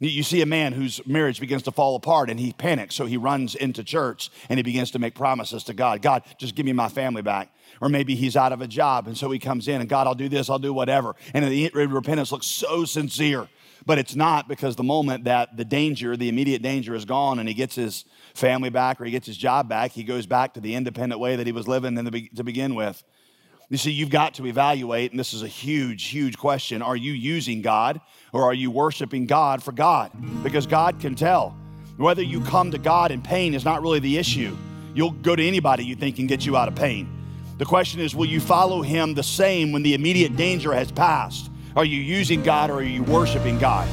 You 0.00 0.24
see 0.24 0.42
a 0.42 0.46
man 0.46 0.72
whose 0.72 1.00
marriage 1.06 1.38
begins 1.38 1.62
to 1.62 1.70
fall 1.70 1.94
apart 1.94 2.28
and 2.28 2.40
he 2.40 2.52
panics, 2.52 2.96
so 2.96 3.06
he 3.06 3.16
runs 3.16 3.54
into 3.54 3.84
church 3.84 4.30
and 4.48 4.58
he 4.58 4.64
begins 4.64 4.90
to 4.90 4.98
make 4.98 5.14
promises 5.14 5.62
to 5.64 5.72
God 5.72 6.02
God, 6.02 6.24
just 6.36 6.56
give 6.56 6.66
me 6.66 6.72
my 6.72 6.88
family 6.88 7.22
back. 7.22 7.54
Or 7.80 7.88
maybe 7.88 8.16
he's 8.16 8.36
out 8.36 8.52
of 8.52 8.62
a 8.62 8.66
job 8.66 9.06
and 9.06 9.16
so 9.16 9.30
he 9.30 9.38
comes 9.38 9.68
in 9.68 9.80
and 9.80 9.88
God, 9.88 10.08
I'll 10.08 10.14
do 10.16 10.28
this, 10.28 10.50
I'll 10.50 10.58
do 10.58 10.74
whatever. 10.74 11.14
And 11.32 11.44
the 11.46 11.70
repentance 11.70 12.32
looks 12.32 12.46
so 12.46 12.84
sincere, 12.84 13.48
but 13.86 13.98
it's 13.98 14.16
not 14.16 14.48
because 14.48 14.74
the 14.74 14.82
moment 14.82 15.24
that 15.24 15.56
the 15.56 15.64
danger, 15.64 16.16
the 16.16 16.28
immediate 16.28 16.60
danger 16.60 16.94
is 16.94 17.04
gone 17.04 17.38
and 17.38 17.48
he 17.48 17.54
gets 17.54 17.76
his 17.76 18.04
family 18.34 18.68
back 18.68 19.00
or 19.00 19.04
he 19.04 19.12
gets 19.12 19.26
his 19.26 19.36
job 19.36 19.68
back, 19.68 19.92
he 19.92 20.02
goes 20.02 20.26
back 20.26 20.54
to 20.54 20.60
the 20.60 20.74
independent 20.74 21.20
way 21.20 21.36
that 21.36 21.46
he 21.46 21.52
was 21.52 21.68
living 21.68 21.94
the, 21.94 22.28
to 22.34 22.42
begin 22.42 22.74
with. 22.74 23.02
You 23.68 23.76
see, 23.76 23.90
you've 23.90 24.10
got 24.10 24.34
to 24.34 24.46
evaluate, 24.46 25.10
and 25.10 25.18
this 25.18 25.32
is 25.32 25.42
a 25.42 25.48
huge, 25.48 26.04
huge 26.04 26.36
question. 26.36 26.82
Are 26.82 26.96
you 26.96 27.12
using 27.12 27.62
God 27.62 28.00
or 28.32 28.44
are 28.44 28.54
you 28.54 28.70
worshiping 28.70 29.26
God 29.26 29.62
for 29.62 29.72
God? 29.72 30.12
Because 30.42 30.66
God 30.66 31.00
can 31.00 31.14
tell. 31.14 31.56
Whether 31.96 32.22
you 32.22 32.40
come 32.42 32.70
to 32.72 32.78
God 32.78 33.10
in 33.10 33.22
pain 33.22 33.54
is 33.54 33.64
not 33.64 33.82
really 33.82 34.00
the 34.00 34.18
issue. 34.18 34.56
You'll 34.94 35.12
go 35.12 35.34
to 35.34 35.46
anybody 35.46 35.84
you 35.84 35.94
think 35.94 36.16
can 36.16 36.26
get 36.26 36.44
you 36.44 36.56
out 36.56 36.68
of 36.68 36.74
pain. 36.74 37.08
The 37.58 37.64
question 37.64 38.00
is, 38.00 38.14
will 38.14 38.26
you 38.26 38.40
follow 38.40 38.82
Him 38.82 39.14
the 39.14 39.22
same 39.22 39.72
when 39.72 39.82
the 39.82 39.94
immediate 39.94 40.36
danger 40.36 40.72
has 40.72 40.92
passed? 40.92 41.50
Are 41.76 41.84
you 41.84 42.00
using 42.00 42.42
God 42.42 42.70
or 42.70 42.76
are 42.76 42.82
you 42.82 43.02
worshiping 43.02 43.58
God? 43.58 43.86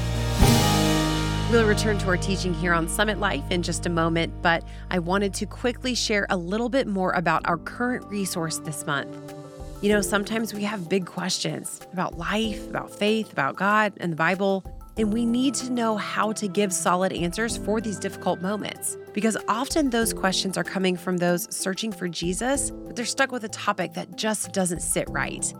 We'll 1.52 1.68
return 1.68 1.98
to 1.98 2.08
our 2.08 2.16
teaching 2.16 2.54
here 2.54 2.74
on 2.74 2.88
Summit 2.88 3.20
Life 3.20 3.44
in 3.52 3.62
just 3.62 3.86
a 3.86 3.90
moment, 3.90 4.42
but 4.42 4.64
I 4.90 5.00
wanted 5.00 5.34
to 5.34 5.46
quickly 5.46 5.94
share 5.94 6.26
a 6.30 6.38
little 6.38 6.70
bit 6.70 6.88
more 6.88 7.12
about 7.12 7.46
our 7.46 7.58
current 7.58 8.06
resource 8.06 8.60
this 8.60 8.86
month. 8.86 9.34
You 9.82 9.90
know, 9.90 10.00
sometimes 10.00 10.54
we 10.54 10.64
have 10.64 10.88
big 10.88 11.06
questions 11.06 11.82
about 11.92 12.18
life, 12.18 12.66
about 12.70 12.90
faith, 12.90 13.34
about 13.34 13.58
God 13.58 13.92
and 13.98 14.14
the 14.14 14.16
Bible, 14.16 14.64
and 14.96 15.12
we 15.12 15.26
need 15.26 15.54
to 15.56 15.70
know 15.70 15.98
how 15.98 16.32
to 16.32 16.48
give 16.48 16.72
solid 16.72 17.12
answers 17.12 17.58
for 17.58 17.82
these 17.82 18.00
difficult 18.00 18.42
moments. 18.42 18.96
Because 19.12 19.36
often 19.50 19.90
those 19.90 20.14
questions 20.14 20.58
are 20.58 20.64
coming 20.64 20.96
from 20.96 21.18
those 21.18 21.54
searching 21.54 21.92
for 21.92 22.08
Jesus, 22.08 22.72
but 22.72 22.96
they're 22.96 23.04
stuck 23.04 23.34
with 23.34 23.44
a 23.44 23.50
topic 23.50 23.94
that 23.96 24.16
just 24.16 24.54
doesn't 24.54 24.82
sit 24.82 25.10
right. 25.10 25.54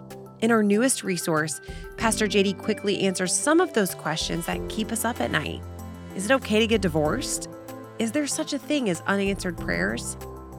In 0.44 0.52
our 0.52 0.62
newest 0.62 1.06
resource, 1.06 1.62
Pastor 1.96 2.28
JD 2.28 2.58
quickly 2.58 3.00
answers 3.04 3.34
some 3.34 3.62
of 3.62 3.72
those 3.72 3.96
questions 3.96 4.46
that 4.46 4.68
keep 4.68 4.92
us 4.92 5.06
up 5.06 5.22
at 5.22 5.32
night. 5.32 5.62
Is 6.18 6.26
it 6.26 6.34
okay 6.34 6.60
to 6.60 6.68
get 6.68 6.82
divorced? 6.82 7.48
Is 7.98 8.12
there 8.12 8.28
such 8.28 8.52
a 8.52 8.60
thing 8.60 8.90
as 8.90 9.00
unanswered 9.08 9.58
prayers? 9.58 10.18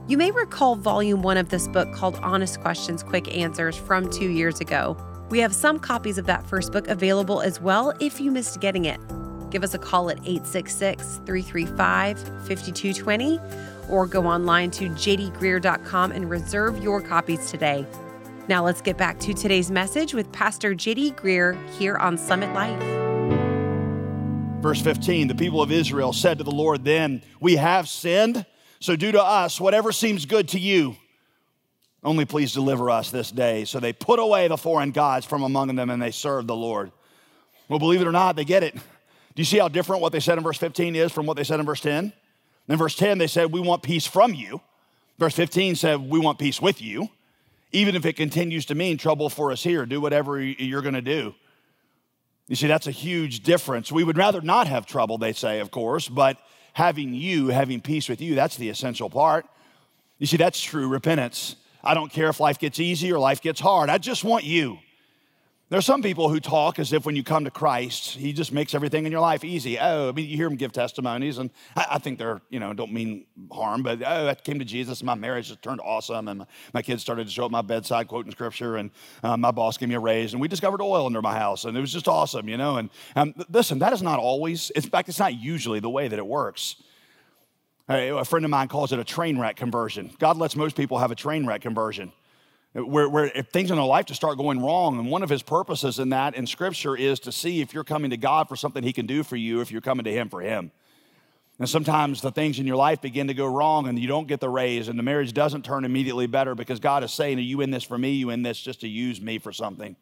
You 0.09 0.17
may 0.17 0.31
recall 0.31 0.75
volume 0.77 1.21
one 1.21 1.37
of 1.37 1.51
this 1.51 1.69
book 1.69 1.93
called 1.93 2.19
Honest 2.23 2.63
Questions, 2.63 3.03
Quick 3.03 3.37
Answers 3.37 3.77
from 3.77 4.09
two 4.09 4.31
years 4.31 4.59
ago. 4.59 4.97
We 5.29 5.39
have 5.41 5.55
some 5.55 5.79
copies 5.79 6.17
of 6.17 6.25
that 6.25 6.47
first 6.47 6.73
book 6.73 6.89
available 6.89 7.43
as 7.43 7.61
well 7.61 7.93
if 8.01 8.19
you 8.19 8.31
missed 8.31 8.63
getting 8.63 8.87
it. 8.87 8.99
Give 9.51 9.63
us 9.63 9.75
a 9.75 9.79
call 9.79 10.09
at 10.09 10.17
866 10.21 11.21
335 11.27 12.19
5220 12.19 13.39
or 13.91 14.07
go 14.07 14.25
online 14.25 14.71
to 14.71 14.89
jdgreear.com 14.89 16.13
and 16.13 16.31
reserve 16.31 16.83
your 16.83 17.03
copies 17.03 17.51
today. 17.51 17.87
Now 18.47 18.63
let's 18.63 18.83
get 18.83 18.99
back 18.99 19.19
to 19.21 19.33
today's 19.33 19.71
message 19.71 20.13
with 20.13 20.31
Pastor 20.31 20.75
JD 20.75 21.15
Greear 21.15 21.57
here 21.79 21.97
on 21.97 22.19
Summit 22.19 22.53
Life. 22.53 22.79
Verse 24.61 24.81
15 24.83 25.29
The 25.29 25.35
people 25.35 25.63
of 25.63 25.73
Israel 25.73 26.13
said 26.13 26.39
to 26.39 26.45
the 26.45 26.51
Lord, 26.51 26.85
Then 26.85 27.23
we 27.41 27.57
have 27.57 27.89
sinned 27.89 28.45
so 28.81 28.97
do 28.97 29.13
to 29.13 29.23
us 29.23 29.59
whatever 29.59 29.93
seems 29.93 30.27
good 30.27 30.49
to 30.51 30.59
you. 30.59 30.95
Only 32.03 32.27
please 32.27 32.53
deliver 32.53 32.91
us 32.91 33.11
this 33.11 33.31
day. 33.31 33.65
So 33.65 33.81
they 33.81 33.95
put 33.95 34.19
away 34.19 34.47
the 34.47 34.59
foreign 34.59 34.91
gods 34.91 35.25
from 35.25 35.43
among 35.43 35.75
them 35.75 35.89
and 35.89 36.03
they 36.03 36.11
served 36.11 36.47
the 36.47 36.55
Lord. 36.55 36.93
Well, 37.71 37.79
believe 37.79 38.03
it 38.03 38.07
or 38.07 38.13
not, 38.13 38.37
they 38.37 38.45
get 38.45 38.63
it. 38.63 38.75
Do 38.75 38.81
you 39.37 39.47
see 39.47 39.59
how 39.59 39.69
different 39.69 40.03
what 40.03 40.13
they 40.13 40.21
said 40.21 40.37
in 40.37 40.45
verse 40.45 40.59
15 40.59 40.97
is 40.97 41.13
from 41.13 41.25
what 41.25 41.39
they 41.39 41.45
said 41.45 41.61
in 41.61 41.67
verse 41.67 41.81
10? 41.81 42.13
In 42.69 42.77
verse 42.77 42.95
10, 42.95 43.17
they 43.17 43.27
said, 43.27 43.53
We 43.53 43.61
want 43.61 43.83
peace 43.83 44.07
from 44.07 44.35
you. 44.35 44.61
Verse 45.19 45.35
15 45.35 45.77
said, 45.77 46.01
We 46.03 46.19
want 46.19 46.39
peace 46.39 46.61
with 46.61 46.83
you. 46.83 47.09
Even 47.75 47.97
if 47.97 48.07
it 48.07 48.15
continues 48.15 48.67
to 48.67 48.77
mean 48.77 48.97
trouble 48.97 49.29
for 49.29 49.51
us 49.51 49.61
here, 49.61 49.85
do 49.85 50.01
whatever 50.01 50.41
you're 50.41 50.81
going 50.81 50.95
to 50.95 51.03
do. 51.03 51.35
You 52.47 52.55
see, 52.55 52.69
that's 52.69 52.87
a 52.87 52.93
huge 52.93 53.41
difference. 53.41 53.91
We 53.91 54.05
would 54.05 54.17
rather 54.17 54.41
not 54.41 54.69
have 54.69 54.87
trouble, 54.87 55.19
they 55.19 55.33
say, 55.33 55.59
of 55.59 55.73
course, 55.73 56.09
but 56.09 56.39
having 56.73 57.15
you, 57.15 57.49
having 57.49 57.81
peace 57.81 58.09
with 58.09 58.21
you, 58.21 58.37
that's 58.37 58.57
the 58.57 58.69
essential 58.69 59.11
part. 59.11 59.47
You 60.19 60.27
see, 60.29 60.37
that's 60.37 60.61
true 60.61 60.87
repentance. 60.87 61.57
I 61.83 61.95
don't 61.95 62.13
care 62.13 62.29
if 62.29 62.39
life 62.39 62.61
gets 62.61 62.79
easy 62.79 63.13
or 63.13 63.19
life 63.19 63.43
gets 63.43 63.59
hard. 63.59 63.91
I 63.91 63.99
just 63.99 64.23
want 64.23 64.45
you. 64.45 64.79
There 65.71 65.79
are 65.79 65.83
some 65.83 66.03
people 66.03 66.29
who 66.29 66.41
talk 66.41 66.79
as 66.79 66.93
if 66.93 67.07
when 67.07 67.17
you 67.17 67.25
come 67.25 67.45
to 67.45 67.51
Christ, 67.51 68.11
He 68.11 68.35
just 68.35 68.53
makes 68.53 68.75
everything 68.75 69.07
in 69.07 69.13
your 69.13 69.23
life 69.23 69.43
easy. 69.45 69.79
Oh, 69.79 70.11
I 70.11 70.13
mean, 70.13 70.29
you 70.29 70.37
hear 70.37 70.47
them 70.47 70.59
give 70.59 70.73
testimonies, 70.73 71.39
and 71.39 71.51
I, 71.75 71.87
I 71.93 71.99
think 71.99 72.19
they're, 72.19 72.43
you 72.51 72.61
know, 72.61 72.75
don't 72.75 72.93
mean 72.93 73.25
harm, 73.51 73.83
but 73.83 74.03
oh, 74.07 74.29
I 74.29 74.35
came 74.35 74.59
to 74.59 74.65
Jesus, 74.67 75.01
and 75.01 75.07
my 75.07 75.15
marriage 75.15 75.49
just 75.49 75.63
turned 75.63 75.81
awesome, 75.81 76.29
and 76.29 76.41
my, 76.41 76.47
my 76.75 76.83
kids 76.83 77.01
started 77.01 77.27
to 77.27 77.33
show 77.33 77.47
up 77.47 77.51
my 77.51 77.63
bedside 77.63 78.09
quoting 78.09 78.31
scripture, 78.31 78.77
and 78.77 78.91
uh, 79.23 79.39
my 79.39 79.51
boss 79.51 79.79
gave 79.79 79.89
me 79.89 79.95
a 79.95 80.01
raise, 80.01 80.35
and 80.35 80.41
we 80.41 80.49
discovered 80.49 80.83
oil 80.83 81.07
under 81.07 81.23
my 81.23 81.35
house, 81.35 81.65
and 81.65 81.75
it 81.75 81.81
was 81.81 81.93
just 81.93 82.09
awesome, 82.09 82.47
you 82.47 82.59
know. 82.59 82.77
And 82.77 82.91
um, 83.17 83.35
listen, 83.49 83.79
that 83.79 83.95
is 83.95 84.03
not 84.03 84.19
always, 84.19 84.69
in 84.71 84.83
fact, 84.83 85.09
it's 85.09 85.19
not 85.19 85.35
usually 85.35 85.81
the 85.81 85.91
way 85.91 86.09
that 86.09 86.19
it 86.19 86.27
works. 86.27 86.77
A 87.89 88.25
friend 88.25 88.45
of 88.45 88.51
mine 88.51 88.69
calls 88.69 88.93
it 88.93 88.99
a 88.99 89.05
train 89.05 89.39
wreck 89.39 89.57
conversion. 89.57 90.11
God 90.19 90.37
lets 90.37 90.57
most 90.57 90.77
people 90.77 90.99
have 90.99 91.11
a 91.11 91.15
train 91.15 91.47
wreck 91.47 91.63
conversion 91.63 92.13
where, 92.75 93.09
where 93.09 93.27
if 93.27 93.49
things 93.49 93.71
in 93.71 93.77
their 93.77 93.87
life 93.87 94.07
to 94.07 94.15
start 94.15 94.37
going 94.37 94.61
wrong, 94.61 94.99
and 94.99 95.09
one 95.09 95.23
of 95.23 95.31
his 95.31 95.43
purposes 95.43 96.01
in 96.01 96.09
that 96.11 96.35
in 96.35 96.47
Scripture 96.47 96.97
is 96.97 97.21
to 97.21 97.31
see 97.31 97.61
if 97.61 97.73
you're 97.73 97.85
coming 97.85 98.11
to 98.11 98.17
God 98.17 98.49
for 98.49 98.57
something 98.57 98.83
He 98.83 98.93
can 98.93 99.07
do 99.07 99.23
for 99.23 99.37
you, 99.37 99.61
if 99.61 99.71
you're 99.71 99.81
coming 99.81 100.05
to 100.05 100.13
Him 100.13 100.29
for 100.29 100.41
Him. 100.41 100.73
And 101.61 101.69
sometimes 101.69 102.21
the 102.21 102.33
things 102.33 102.59
in 102.59 102.67
your 102.67 102.77
life 102.77 103.01
begin 103.01 103.29
to 103.29 103.35
go 103.35 103.47
wrong, 103.47 103.87
and 103.87 103.97
you 103.97 104.09
don't 104.09 104.27
get 104.27 104.41
the 104.41 104.49
raise, 104.49 104.89
and 104.89 104.99
the 104.99 105.05
marriage 105.05 105.33
doesn't 105.33 105.65
turn 105.65 105.85
immediately 105.85 106.27
better 106.27 106.57
because 106.57 106.81
God 106.81 107.05
is 107.05 107.13
saying, 107.13 107.39
Are 107.39 107.43
you 107.43 107.61
in 107.61 107.71
this 107.71 107.85
for 107.85 107.97
me? 107.97 108.11
You 108.11 108.31
in 108.31 108.43
this 108.43 108.61
just 108.61 108.81
to 108.81 108.89
use 108.89 109.21
me 109.21 109.39
for 109.39 109.53
something? 109.53 109.95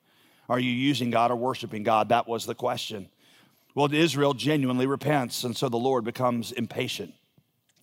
Are 0.49 0.59
you 0.59 0.71
using 0.71 1.11
God 1.11 1.31
or 1.31 1.37
worshiping 1.37 1.83
God? 1.83 2.09
That 2.09 2.27
was 2.27 2.47
the 2.47 2.55
question. 2.55 3.11
Well, 3.75 3.93
Israel 3.93 4.33
genuinely 4.33 4.87
repents, 4.87 5.45
and 5.45 5.55
so 5.55 5.69
the 5.69 5.77
Lord 5.77 6.05
becomes 6.05 6.53
impatient 6.53 7.13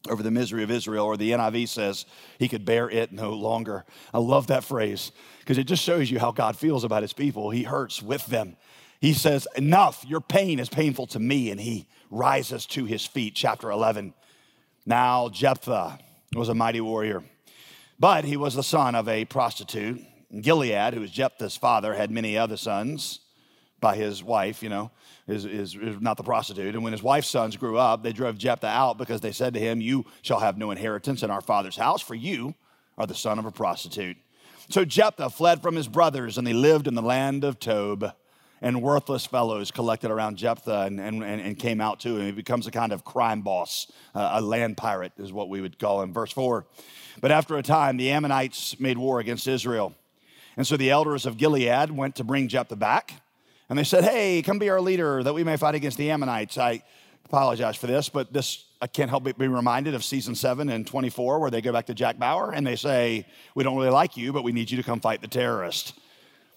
over 0.07 0.23
the 0.23 0.31
misery 0.31 0.63
of 0.63 0.71
Israel, 0.71 1.05
or 1.05 1.17
the 1.17 1.31
NIV 1.31 1.67
says 1.67 2.05
he 2.37 2.47
could 2.47 2.63
bear 2.63 2.89
it 2.89 3.11
no 3.11 3.33
longer. 3.33 3.85
I 4.13 4.19
love 4.19 4.47
that 4.47 4.63
phrase 4.63 5.11
because 5.39 5.57
it 5.57 5.65
just 5.65 5.83
shows 5.83 6.09
you 6.09 6.19
how 6.19 6.31
God 6.31 6.55
feels 6.55 6.83
about 6.83 7.01
his 7.01 7.13
people. 7.13 7.49
He 7.49 7.63
hurts 7.63 8.01
with 8.01 8.25
them. 8.27 8.55
He 9.01 9.13
says, 9.13 9.47
Enough, 9.55 10.05
your 10.07 10.21
pain 10.21 10.59
is 10.59 10.69
painful 10.69 11.07
to 11.07 11.19
me. 11.19 11.51
And 11.51 11.59
he 11.59 11.87
rises 12.09 12.65
to 12.67 12.85
his 12.85 13.05
feet. 13.05 13.33
Chapter 13.35 13.69
11. 13.71 14.13
Now, 14.85 15.29
Jephthah 15.29 15.99
was 16.33 16.49
a 16.49 16.55
mighty 16.55 16.81
warrior, 16.81 17.23
but 17.99 18.25
he 18.25 18.37
was 18.37 18.55
the 18.55 18.63
son 18.63 18.95
of 18.95 19.07
a 19.07 19.25
prostitute. 19.25 20.01
Gilead, 20.41 20.93
who 20.93 21.01
was 21.01 21.11
Jephthah's 21.11 21.57
father, 21.57 21.95
had 21.95 22.11
many 22.11 22.37
other 22.37 22.57
sons 22.57 23.19
by 23.79 23.95
his 23.95 24.23
wife, 24.23 24.61
you 24.61 24.69
know 24.69 24.91
is, 25.29 25.45
is, 25.45 25.75
is, 25.75 26.01
not 26.01 26.17
the 26.17 26.23
prostitute. 26.23 26.73
And 26.73 26.83
when 26.83 26.91
his 26.91 27.03
wife's 27.03 27.27
sons 27.27 27.55
grew 27.55 27.77
up, 27.77 28.03
they 28.03 28.11
drove 28.11 28.37
Jephthah 28.37 28.67
out 28.67 28.97
because 28.97 29.21
they 29.21 29.31
said 29.31 29.53
to 29.53 29.59
him, 29.59 29.79
You 29.79 30.05
shall 30.21 30.39
have 30.39 30.57
no 30.57 30.71
inheritance 30.71 31.23
in 31.23 31.31
our 31.31 31.41
father's 31.41 31.77
house, 31.77 32.01
for 32.01 32.15
you 32.15 32.55
are 32.97 33.05
the 33.05 33.15
son 33.15 33.39
of 33.39 33.45
a 33.45 33.51
prostitute. 33.51 34.17
So 34.69 34.85
Jephthah 34.85 35.29
fled 35.29 35.61
from 35.61 35.75
his 35.75 35.87
brothers, 35.87 36.37
and 36.37 36.47
he 36.47 36.53
lived 36.53 36.87
in 36.87 36.95
the 36.95 37.01
land 37.01 37.43
of 37.43 37.59
Tob. 37.59 38.13
and 38.61 38.81
worthless 38.81 39.25
fellows 39.25 39.71
collected 39.71 40.11
around 40.11 40.37
Jephthah 40.37 40.81
and, 40.81 40.99
and, 40.99 41.23
and 41.23 41.57
came 41.57 41.79
out 41.79 42.01
to 42.01 42.17
him. 42.17 42.25
He 42.25 42.31
becomes 42.33 42.67
a 42.67 42.71
kind 42.71 42.91
of 42.91 43.05
crime 43.05 43.41
boss, 43.41 43.89
uh, 44.13 44.31
a 44.33 44.41
land 44.41 44.75
pirate 44.75 45.13
is 45.17 45.31
what 45.31 45.47
we 45.47 45.61
would 45.61 45.79
call 45.79 46.01
him. 46.01 46.11
Verse 46.11 46.33
4 46.33 46.65
But 47.21 47.31
after 47.31 47.57
a 47.57 47.63
time, 47.63 47.97
the 47.97 48.11
Ammonites 48.11 48.79
made 48.79 48.97
war 48.97 49.19
against 49.19 49.47
Israel. 49.47 49.95
And 50.57 50.67
so 50.67 50.75
the 50.75 50.89
elders 50.89 51.25
of 51.25 51.37
Gilead 51.37 51.91
went 51.91 52.15
to 52.15 52.25
bring 52.25 52.49
Jephthah 52.49 52.75
back. 52.75 53.21
And 53.69 53.77
they 53.77 53.83
said, 53.83 54.03
Hey, 54.03 54.41
come 54.41 54.59
be 54.59 54.69
our 54.69 54.81
leader 54.81 55.23
that 55.23 55.33
we 55.33 55.43
may 55.43 55.57
fight 55.57 55.75
against 55.75 55.97
the 55.97 56.09
Ammonites. 56.11 56.57
I 56.57 56.83
apologize 57.25 57.75
for 57.77 57.87
this, 57.87 58.09
but 58.09 58.33
this 58.33 58.65
I 58.81 58.87
can't 58.87 59.09
help 59.09 59.25
but 59.25 59.37
be 59.37 59.47
reminded 59.47 59.93
of 59.93 60.05
season 60.05 60.35
seven 60.35 60.69
and 60.69 60.87
24, 60.87 61.39
where 61.39 61.51
they 61.51 61.61
go 61.61 61.73
back 61.73 61.87
to 61.87 61.93
Jack 61.93 62.17
Bauer 62.17 62.51
and 62.51 62.65
they 62.65 62.77
say, 62.77 63.25
We 63.53 63.63
don't 63.63 63.75
really 63.75 63.89
like 63.89 64.15
you, 64.15 64.31
but 64.31 64.43
we 64.43 64.51
need 64.51 64.71
you 64.71 64.77
to 64.77 64.83
come 64.83 64.99
fight 64.99 65.21
the 65.21 65.27
terrorist. 65.27 65.93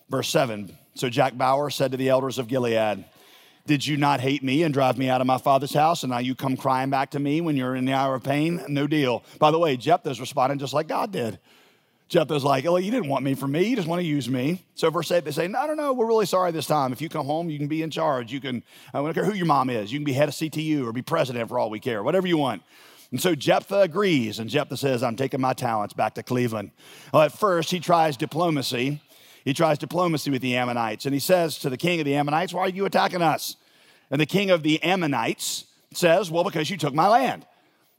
Verse 0.08 0.28
7 0.28 0.76
So 0.94 1.08
Jack 1.08 1.36
Bauer 1.36 1.68
said 1.70 1.90
to 1.90 1.96
the 1.96 2.08
elders 2.08 2.38
of 2.38 2.46
Gilead, 2.46 3.04
Did 3.66 3.84
you 3.84 3.96
not 3.96 4.20
hate 4.20 4.44
me 4.44 4.62
and 4.62 4.72
drive 4.72 4.98
me 4.98 5.08
out 5.08 5.20
of 5.20 5.26
my 5.26 5.38
father's 5.38 5.74
house? 5.74 6.04
And 6.04 6.12
now 6.12 6.18
you 6.18 6.34
come 6.36 6.56
crying 6.56 6.90
back 6.90 7.10
to 7.10 7.18
me 7.18 7.40
when 7.40 7.56
you're 7.56 7.74
in 7.74 7.84
the 7.84 7.92
hour 7.92 8.14
of 8.14 8.22
pain? 8.22 8.64
No 8.68 8.86
deal. 8.86 9.24
By 9.40 9.50
the 9.50 9.58
way, 9.58 9.76
Jephthah's 9.76 10.20
responding 10.20 10.60
just 10.60 10.74
like 10.74 10.86
God 10.86 11.10
did. 11.10 11.40
Jephthah's 12.12 12.44
like, 12.44 12.66
oh, 12.66 12.76
you 12.76 12.90
didn't 12.90 13.08
want 13.08 13.24
me 13.24 13.32
for 13.32 13.48
me. 13.48 13.62
You 13.62 13.74
just 13.74 13.88
want 13.88 14.00
to 14.00 14.06
use 14.06 14.28
me. 14.28 14.62
So 14.74 14.90
verse 14.90 15.10
8, 15.10 15.24
they 15.24 15.30
say, 15.30 15.48
no, 15.48 15.64
no, 15.64 15.72
no, 15.72 15.94
we're 15.94 16.06
really 16.06 16.26
sorry 16.26 16.52
this 16.52 16.66
time. 16.66 16.92
If 16.92 17.00
you 17.00 17.08
come 17.08 17.24
home, 17.24 17.48
you 17.48 17.56
can 17.56 17.68
be 17.68 17.82
in 17.82 17.90
charge. 17.90 18.30
You 18.30 18.38
can, 18.38 18.62
uh, 18.92 18.98
I 18.98 19.02
don't 19.02 19.14
care 19.14 19.24
who 19.24 19.32
your 19.32 19.46
mom 19.46 19.70
is. 19.70 19.90
You 19.90 19.98
can 19.98 20.04
be 20.04 20.12
head 20.12 20.28
of 20.28 20.34
CTU 20.34 20.84
or 20.84 20.92
be 20.92 21.00
president 21.00 21.48
for 21.48 21.58
all 21.58 21.70
we 21.70 21.80
care, 21.80 22.02
whatever 22.02 22.26
you 22.26 22.36
want. 22.36 22.62
And 23.12 23.18
so 23.18 23.34
Jephthah 23.34 23.80
agrees, 23.80 24.38
and 24.38 24.50
Jephthah 24.50 24.76
says, 24.76 25.02
I'm 25.02 25.16
taking 25.16 25.40
my 25.40 25.54
talents 25.54 25.94
back 25.94 26.12
to 26.16 26.22
Cleveland. 26.22 26.72
Well, 27.14 27.22
at 27.22 27.32
first, 27.32 27.70
he 27.70 27.80
tries 27.80 28.18
diplomacy. 28.18 29.00
He 29.46 29.54
tries 29.54 29.78
diplomacy 29.78 30.30
with 30.30 30.42
the 30.42 30.54
Ammonites, 30.54 31.06
and 31.06 31.14
he 31.14 31.20
says 31.20 31.56
to 31.60 31.70
the 31.70 31.78
king 31.78 31.98
of 31.98 32.04
the 32.04 32.16
Ammonites, 32.16 32.52
Why 32.52 32.64
are 32.64 32.68
you 32.68 32.84
attacking 32.84 33.22
us? 33.22 33.56
And 34.10 34.20
the 34.20 34.26
king 34.26 34.50
of 34.50 34.62
the 34.62 34.82
Ammonites 34.82 35.64
says, 35.94 36.30
Well, 36.30 36.44
because 36.44 36.68
you 36.68 36.76
took 36.76 36.92
my 36.92 37.08
land. 37.08 37.46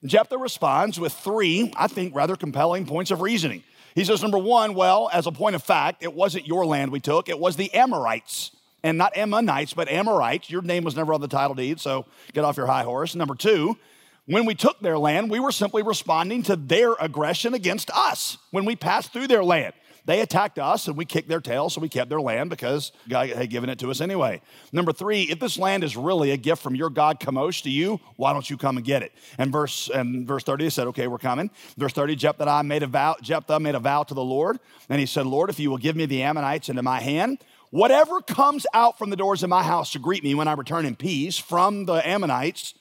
Jephthah 0.05 0.37
responds 0.37 0.99
with 0.99 1.13
three, 1.13 1.73
I 1.75 1.87
think, 1.87 2.13
rather 2.15 2.35
compelling 2.35 2.85
points 2.85 3.09
of 3.09 3.21
reasoning. 3.21 3.63
He 3.95 4.03
says, 4.03 4.21
number 4.21 4.37
one, 4.37 4.73
well, 4.73 5.09
as 5.13 5.27
a 5.27 5.31
point 5.31 5.55
of 5.55 5.63
fact, 5.63 6.03
it 6.03 6.13
wasn't 6.13 6.47
your 6.47 6.65
land 6.65 6.91
we 6.91 6.99
took, 6.99 7.29
it 7.29 7.39
was 7.39 7.55
the 7.55 7.73
Amorites. 7.73 8.51
And 8.85 8.97
not 8.97 9.15
Ammonites, 9.15 9.73
but 9.73 9.87
Amorites. 9.87 10.49
Your 10.49 10.61
name 10.61 10.83
was 10.83 10.97
never 10.97 11.13
on 11.13 11.21
the 11.21 11.27
title 11.29 11.55
deed, 11.55 11.79
so 11.79 12.05
get 12.33 12.43
off 12.43 12.57
your 12.57 12.67
high 12.67 12.83
horse. 12.83 13.15
Number 13.15 13.33
two, 13.33 13.77
when 14.25 14.45
we 14.45 14.55
took 14.55 14.79
their 14.79 14.97
land, 14.97 15.29
we 15.29 15.39
were 15.39 15.53
simply 15.53 15.83
responding 15.83 16.43
to 16.43 16.57
their 16.57 16.93
aggression 16.99 17.53
against 17.53 17.89
us 17.91 18.37
when 18.51 18.65
we 18.65 18.75
passed 18.75 19.13
through 19.13 19.27
their 19.27 19.43
land. 19.43 19.73
They 20.05 20.19
attacked 20.21 20.59
us 20.59 20.87
and 20.87 20.97
we 20.97 21.05
kicked 21.05 21.29
their 21.29 21.39
tail, 21.39 21.69
so 21.69 21.79
we 21.79 21.87
kept 21.87 22.09
their 22.09 22.19
land 22.19 22.49
because 22.49 22.91
God 23.07 23.29
had 23.29 23.49
given 23.49 23.69
it 23.69 23.79
to 23.79 23.89
us 23.89 24.01
anyway. 24.01 24.41
Number 24.71 24.91
three, 24.91 25.23
if 25.23 25.39
this 25.39 25.57
land 25.57 25.83
is 25.83 25.95
really 25.95 26.31
a 26.31 26.37
gift 26.37 26.61
from 26.61 26.75
your 26.75 26.89
God 26.89 27.19
Chemosh 27.19 27.63
to 27.63 27.69
you, 27.69 27.99
why 28.17 28.33
don't 28.33 28.49
you 28.49 28.57
come 28.57 28.75
and 28.77 28.85
get 28.85 29.01
it? 29.01 29.13
And 29.37 29.51
verse 29.51 29.89
and 29.93 30.27
verse 30.27 30.43
30 30.43 30.65
he 30.65 30.69
said, 30.69 30.87
Okay, 30.87 31.07
we're 31.07 31.17
coming. 31.17 31.49
Verse 31.77 31.93
30, 31.93 32.15
Jephthah 32.15 32.63
made 32.63 32.83
a 32.83 32.87
vow, 32.87 33.15
Jephthah 33.21 33.59
made 33.59 33.75
a 33.75 33.79
vow 33.79 34.03
to 34.03 34.13
the 34.13 34.23
Lord, 34.23 34.59
and 34.89 34.99
he 34.99 35.05
said, 35.05 35.25
Lord, 35.25 35.49
if 35.49 35.59
you 35.59 35.69
will 35.69 35.77
give 35.77 35.95
me 35.95 36.05
the 36.05 36.21
Ammonites 36.21 36.67
into 36.67 36.83
my 36.83 36.99
hand, 36.99 37.39
whatever 37.69 38.19
comes 38.21 38.65
out 38.73 38.97
from 38.97 39.09
the 39.09 39.15
doors 39.15 39.41
of 39.41 39.49
my 39.49 39.63
house 39.63 39.93
to 39.93 39.99
greet 39.99 40.23
me 40.23 40.35
when 40.35 40.49
I 40.49 40.53
return 40.53 40.85
in 40.85 40.95
peace 40.95 41.37
from 41.37 41.85
the 41.85 42.05
Ammonites 42.05 42.73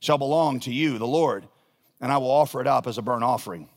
shall 0.00 0.16
belong 0.16 0.60
to 0.60 0.72
you, 0.72 0.96
the 0.98 1.06
Lord, 1.06 1.46
and 2.00 2.10
I 2.10 2.16
will 2.16 2.30
offer 2.30 2.62
it 2.62 2.66
up 2.66 2.86
as 2.86 2.96
a 2.96 3.02
burnt 3.02 3.22
offering. 3.22 3.68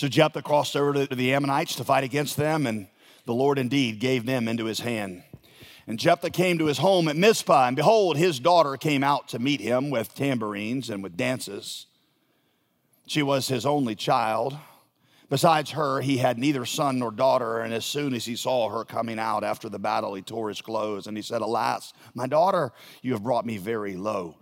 So 0.00 0.08
Jephthah 0.08 0.40
crossed 0.40 0.76
over 0.76 1.04
to 1.04 1.14
the 1.14 1.34
Ammonites 1.34 1.74
to 1.74 1.84
fight 1.84 2.04
against 2.04 2.38
them, 2.38 2.66
and 2.66 2.86
the 3.26 3.34
Lord 3.34 3.58
indeed 3.58 4.00
gave 4.00 4.24
them 4.24 4.48
into 4.48 4.64
his 4.64 4.80
hand. 4.80 5.22
And 5.86 5.98
Jephthah 5.98 6.30
came 6.30 6.56
to 6.56 6.64
his 6.68 6.78
home 6.78 7.06
at 7.08 7.18
Mizpah, 7.18 7.66
and 7.66 7.76
behold, 7.76 8.16
his 8.16 8.40
daughter 8.40 8.78
came 8.78 9.04
out 9.04 9.28
to 9.28 9.38
meet 9.38 9.60
him 9.60 9.90
with 9.90 10.14
tambourines 10.14 10.88
and 10.88 11.02
with 11.02 11.18
dances. 11.18 11.84
She 13.08 13.22
was 13.22 13.48
his 13.48 13.66
only 13.66 13.94
child. 13.94 14.56
Besides 15.28 15.72
her, 15.72 16.00
he 16.00 16.16
had 16.16 16.38
neither 16.38 16.64
son 16.64 16.98
nor 16.98 17.10
daughter, 17.10 17.60
and 17.60 17.74
as 17.74 17.84
soon 17.84 18.14
as 18.14 18.24
he 18.24 18.36
saw 18.36 18.70
her 18.70 18.86
coming 18.86 19.18
out 19.18 19.44
after 19.44 19.68
the 19.68 19.78
battle, 19.78 20.14
he 20.14 20.22
tore 20.22 20.48
his 20.48 20.62
clothes, 20.62 21.08
and 21.08 21.16
he 21.18 21.22
said, 21.22 21.42
Alas, 21.42 21.92
my 22.14 22.26
daughter, 22.26 22.72
you 23.02 23.12
have 23.12 23.22
brought 23.22 23.44
me 23.44 23.58
very 23.58 23.96
low. 23.96 24.36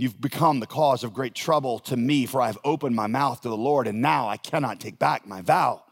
You've 0.00 0.18
become 0.18 0.60
the 0.60 0.66
cause 0.66 1.04
of 1.04 1.12
great 1.12 1.34
trouble 1.34 1.78
to 1.80 1.94
me, 1.94 2.24
for 2.24 2.40
I 2.40 2.46
have 2.46 2.56
opened 2.64 2.96
my 2.96 3.06
mouth 3.06 3.42
to 3.42 3.50
the 3.50 3.56
Lord, 3.56 3.86
and 3.86 4.00
now 4.00 4.30
I 4.30 4.38
cannot 4.38 4.80
take 4.80 4.98
back 4.98 5.26
my 5.26 5.42
vow. 5.42 5.82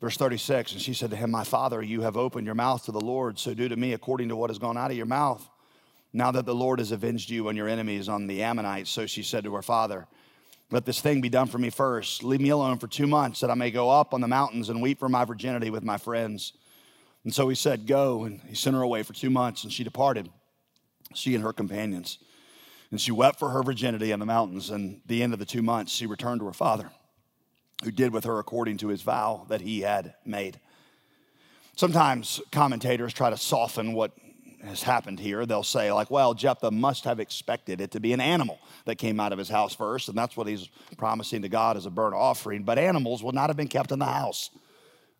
Verse 0.00 0.16
36 0.16 0.72
And 0.72 0.80
she 0.80 0.92
said 0.92 1.10
to 1.10 1.16
him, 1.16 1.30
My 1.30 1.44
father, 1.44 1.80
you 1.82 2.00
have 2.00 2.16
opened 2.16 2.46
your 2.46 2.56
mouth 2.56 2.84
to 2.86 2.90
the 2.90 3.00
Lord, 3.00 3.38
so 3.38 3.54
do 3.54 3.68
to 3.68 3.76
me 3.76 3.92
according 3.92 4.28
to 4.30 4.34
what 4.34 4.50
has 4.50 4.58
gone 4.58 4.76
out 4.76 4.90
of 4.90 4.96
your 4.96 5.06
mouth. 5.06 5.48
Now 6.12 6.32
that 6.32 6.46
the 6.46 6.54
Lord 6.54 6.80
has 6.80 6.90
avenged 6.90 7.30
you 7.30 7.46
on 7.46 7.54
your 7.54 7.68
enemies, 7.68 8.08
on 8.08 8.26
the 8.26 8.42
Ammonites. 8.42 8.90
So 8.90 9.06
she 9.06 9.22
said 9.22 9.44
to 9.44 9.54
her 9.54 9.62
father, 9.62 10.08
Let 10.72 10.84
this 10.84 11.00
thing 11.00 11.20
be 11.20 11.28
done 11.28 11.46
for 11.46 11.58
me 11.58 11.70
first. 11.70 12.24
Leave 12.24 12.40
me 12.40 12.48
alone 12.48 12.78
for 12.78 12.88
two 12.88 13.06
months, 13.06 13.38
that 13.38 13.52
I 13.52 13.54
may 13.54 13.70
go 13.70 13.88
up 13.88 14.12
on 14.12 14.20
the 14.20 14.26
mountains 14.26 14.68
and 14.68 14.82
weep 14.82 14.98
for 14.98 15.08
my 15.08 15.24
virginity 15.24 15.70
with 15.70 15.84
my 15.84 15.96
friends. 15.96 16.54
And 17.22 17.32
so 17.32 17.48
he 17.48 17.54
said, 17.54 17.86
Go. 17.86 18.24
And 18.24 18.40
he 18.48 18.56
sent 18.56 18.74
her 18.74 18.82
away 18.82 19.04
for 19.04 19.12
two 19.12 19.30
months, 19.30 19.62
and 19.62 19.72
she 19.72 19.84
departed, 19.84 20.28
she 21.14 21.36
and 21.36 21.44
her 21.44 21.52
companions. 21.52 22.18
And 22.90 23.00
she 23.00 23.12
wept 23.12 23.38
for 23.38 23.50
her 23.50 23.62
virginity 23.62 24.10
in 24.10 24.20
the 24.20 24.26
mountains. 24.26 24.70
And 24.70 25.00
the 25.06 25.22
end 25.22 25.32
of 25.32 25.38
the 25.38 25.44
two 25.44 25.62
months, 25.62 25.92
she 25.92 26.06
returned 26.06 26.40
to 26.40 26.46
her 26.46 26.52
father, 26.52 26.90
who 27.84 27.90
did 27.90 28.12
with 28.12 28.24
her 28.24 28.38
according 28.38 28.78
to 28.78 28.88
his 28.88 29.02
vow 29.02 29.46
that 29.48 29.60
he 29.60 29.80
had 29.80 30.14
made. 30.24 30.58
Sometimes 31.76 32.40
commentators 32.50 33.12
try 33.12 33.30
to 33.30 33.36
soften 33.36 33.92
what 33.92 34.12
has 34.62 34.82
happened 34.82 35.18
here. 35.18 35.46
They'll 35.46 35.62
say, 35.62 35.90
like, 35.90 36.10
well, 36.10 36.34
Jephthah 36.34 36.70
must 36.70 37.04
have 37.04 37.20
expected 37.20 37.80
it 37.80 37.92
to 37.92 38.00
be 38.00 38.12
an 38.12 38.20
animal 38.20 38.58
that 38.84 38.96
came 38.96 39.18
out 39.18 39.32
of 39.32 39.38
his 39.38 39.48
house 39.48 39.74
first, 39.74 40.08
and 40.08 40.18
that's 40.18 40.36
what 40.36 40.46
he's 40.46 40.68
promising 40.98 41.42
to 41.42 41.48
God 41.48 41.76
as 41.76 41.86
a 41.86 41.90
burnt 41.90 42.14
offering. 42.14 42.64
But 42.64 42.78
animals 42.78 43.22
would 43.22 43.34
not 43.34 43.48
have 43.48 43.56
been 43.56 43.68
kept 43.68 43.92
in 43.92 43.98
the 43.98 44.04
house. 44.04 44.50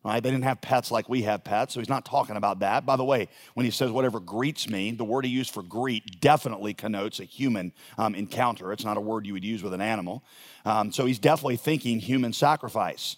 Right? 0.02 0.22
They 0.22 0.30
didn't 0.30 0.44
have 0.44 0.62
pets 0.62 0.90
like 0.90 1.10
we 1.10 1.22
have 1.22 1.44
pets, 1.44 1.74
so 1.74 1.80
he's 1.80 1.88
not 1.90 2.06
talking 2.06 2.36
about 2.36 2.60
that. 2.60 2.86
By 2.86 2.96
the 2.96 3.04
way, 3.04 3.28
when 3.52 3.66
he 3.66 3.70
says 3.70 3.90
whatever 3.90 4.18
greets 4.18 4.66
me, 4.66 4.92
the 4.92 5.04
word 5.04 5.26
he 5.26 5.30
used 5.30 5.52
for 5.52 5.62
greet 5.62 6.20
definitely 6.22 6.72
connotes 6.72 7.20
a 7.20 7.24
human 7.24 7.72
um, 7.98 8.14
encounter. 8.14 8.72
It's 8.72 8.84
not 8.84 8.96
a 8.96 9.00
word 9.00 9.26
you 9.26 9.34
would 9.34 9.44
use 9.44 9.62
with 9.62 9.74
an 9.74 9.82
animal. 9.82 10.24
Um, 10.64 10.90
so 10.90 11.04
he's 11.04 11.18
definitely 11.18 11.56
thinking 11.56 11.98
human 11.98 12.32
sacrifice. 12.32 13.16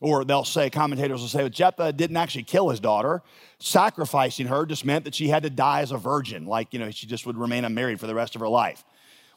Or 0.00 0.24
they'll 0.24 0.44
say, 0.44 0.70
commentators 0.70 1.20
will 1.20 1.28
say, 1.28 1.38
well, 1.38 1.48
Jephthah 1.48 1.92
didn't 1.92 2.16
actually 2.16 2.42
kill 2.42 2.68
his 2.68 2.80
daughter. 2.80 3.22
Sacrificing 3.60 4.48
her 4.48 4.66
just 4.66 4.84
meant 4.84 5.04
that 5.04 5.14
she 5.14 5.28
had 5.28 5.44
to 5.44 5.50
die 5.50 5.82
as 5.82 5.92
a 5.92 5.96
virgin, 5.96 6.46
like, 6.46 6.72
you 6.72 6.80
know, 6.80 6.90
she 6.90 7.06
just 7.06 7.26
would 7.26 7.38
remain 7.38 7.64
unmarried 7.64 8.00
for 8.00 8.08
the 8.08 8.14
rest 8.14 8.34
of 8.34 8.40
her 8.40 8.48
life. 8.48 8.84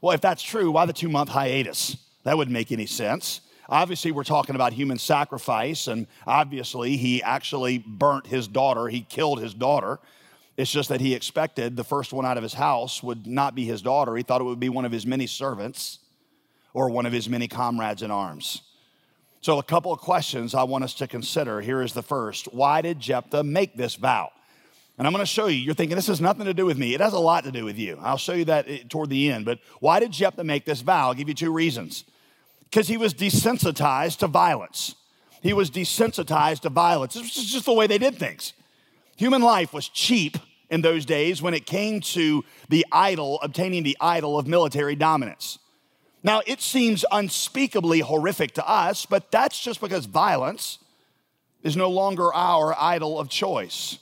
Well, 0.02 0.16
if 0.16 0.22
that's 0.22 0.42
true, 0.42 0.72
why 0.72 0.86
the 0.86 0.94
two 0.94 1.10
month 1.10 1.30
hiatus? 1.30 1.96
That 2.24 2.38
wouldn't 2.38 2.54
make 2.54 2.72
any 2.72 2.88
sense. 2.88 3.42
Obviously, 3.70 4.12
we're 4.12 4.24
talking 4.24 4.56
about 4.56 4.72
human 4.74 4.98
sacrifice, 4.98 5.88
and 5.88 6.08
obviously, 6.26 6.96
he 6.96 7.22
actually 7.22 7.80
burnt 7.80 8.28
his 8.28 8.48
daughter, 8.48 8.88
he 8.88 9.02
killed 9.02 9.42
his 9.42 9.54
daughter. 9.54 10.00
It's 10.56 10.72
just 10.72 10.90
that 10.90 11.02
he 11.02 11.14
expected 11.14 11.76
the 11.76 11.84
first 11.84 12.14
one 12.14 12.26
out 12.26 12.38
of 12.38 12.44
his 12.44 12.54
house 12.54 13.04
would 13.04 13.28
not 13.28 13.54
be 13.54 13.66
his 13.66 13.82
daughter. 13.82 14.16
He 14.16 14.24
thought 14.24 14.42
it 14.42 14.46
would 14.46 14.60
be 14.60 14.70
one 14.70 14.86
of 14.86 14.92
his 14.92 15.06
many 15.06 15.28
servants 15.28 16.00
or 16.74 16.90
one 16.90 17.06
of 17.06 17.14
his 17.14 17.30
many 17.30 17.48
comrades 17.48 18.02
in 18.02 18.10
arms. 18.10 18.64
So, 19.42 19.60
a 19.60 19.64
couple 19.64 19.94
of 19.94 20.00
questions 20.00 20.56
I 20.56 20.64
want 20.64 20.84
us 20.84 20.96
to 20.96 21.08
consider. 21.08 21.62
Here 21.62 21.82
is 21.82 21.94
the 21.94 22.02
first 22.02 22.54
Why 22.54 22.82
did 22.82 23.00
Jephthah 23.00 23.44
make 23.44 23.76
this 23.76 23.96
vow? 23.96 24.32
And 24.98 25.06
I'm 25.06 25.14
going 25.14 25.24
to 25.24 25.32
show 25.32 25.46
you. 25.46 25.58
You're 25.58 25.76
thinking 25.76 25.96
this 25.96 26.08
has 26.08 26.20
nothing 26.20 26.46
to 26.46 26.56
do 26.56 26.66
with 26.66 26.78
me. 26.78 26.96
It 26.96 27.02
has 27.02 27.14
a 27.14 27.20
lot 27.20 27.44
to 27.44 27.52
do 27.52 27.64
with 27.64 27.78
you. 27.78 28.00
I'll 28.02 28.18
show 28.18 28.34
you 28.34 28.46
that 28.46 28.68
eh, 28.68 28.80
toward 28.90 29.12
the 29.12 29.32
end. 29.32 29.46
But 29.46 29.60
why 29.80 30.00
did 30.00 30.12
Jephthah 30.12 30.44
make 30.44 30.66
this 30.66 30.82
vow? 30.82 31.10
I'll 31.10 31.14
give 31.14 31.28
you 31.28 31.36
two 31.36 31.54
reasons 31.54 32.04
because 32.70 32.88
he 32.88 32.98
was 32.98 33.14
desensitized 33.14 34.18
to 34.18 34.28
violence. 34.28 34.96
He 35.42 35.54
was 35.54 35.72
desensitized 35.72 36.62
to 36.62 36.70
violence. 36.70 37.14
This 37.14 37.24
was 37.24 37.52
just 37.52 37.66
the 37.66 37.74
way 37.74 37.88
they 37.88 37.98
did 37.98 38.16
things. 38.16 38.54
Human 39.16 39.42
life 39.42 39.74
was 39.74 39.88
cheap 39.88 40.38
in 40.70 40.82
those 40.82 41.06
days 41.06 41.42
when 41.42 41.54
it 41.54 41.66
came 41.66 42.02
to 42.02 42.44
the 42.70 42.86
idol, 42.92 43.40
obtaining 43.42 43.84
the 43.84 43.98
idol 44.02 44.38
of 44.38 44.48
military 44.48 44.96
dominance. 44.96 45.60
Now, 46.24 46.42
it 46.46 46.62
seems 46.62 47.06
unspeakably 47.12 48.02
horrific 48.02 48.54
to 48.56 48.68
us, 48.68 49.06
but 49.06 49.32
that's 49.32 49.60
just 49.60 49.80
because 49.80 50.06
violence 50.06 50.80
is 51.64 51.78
no 51.78 51.90
longer 51.90 52.34
our 52.34 52.76
idol 52.78 53.20
of 53.20 53.30
choice. 53.30 54.00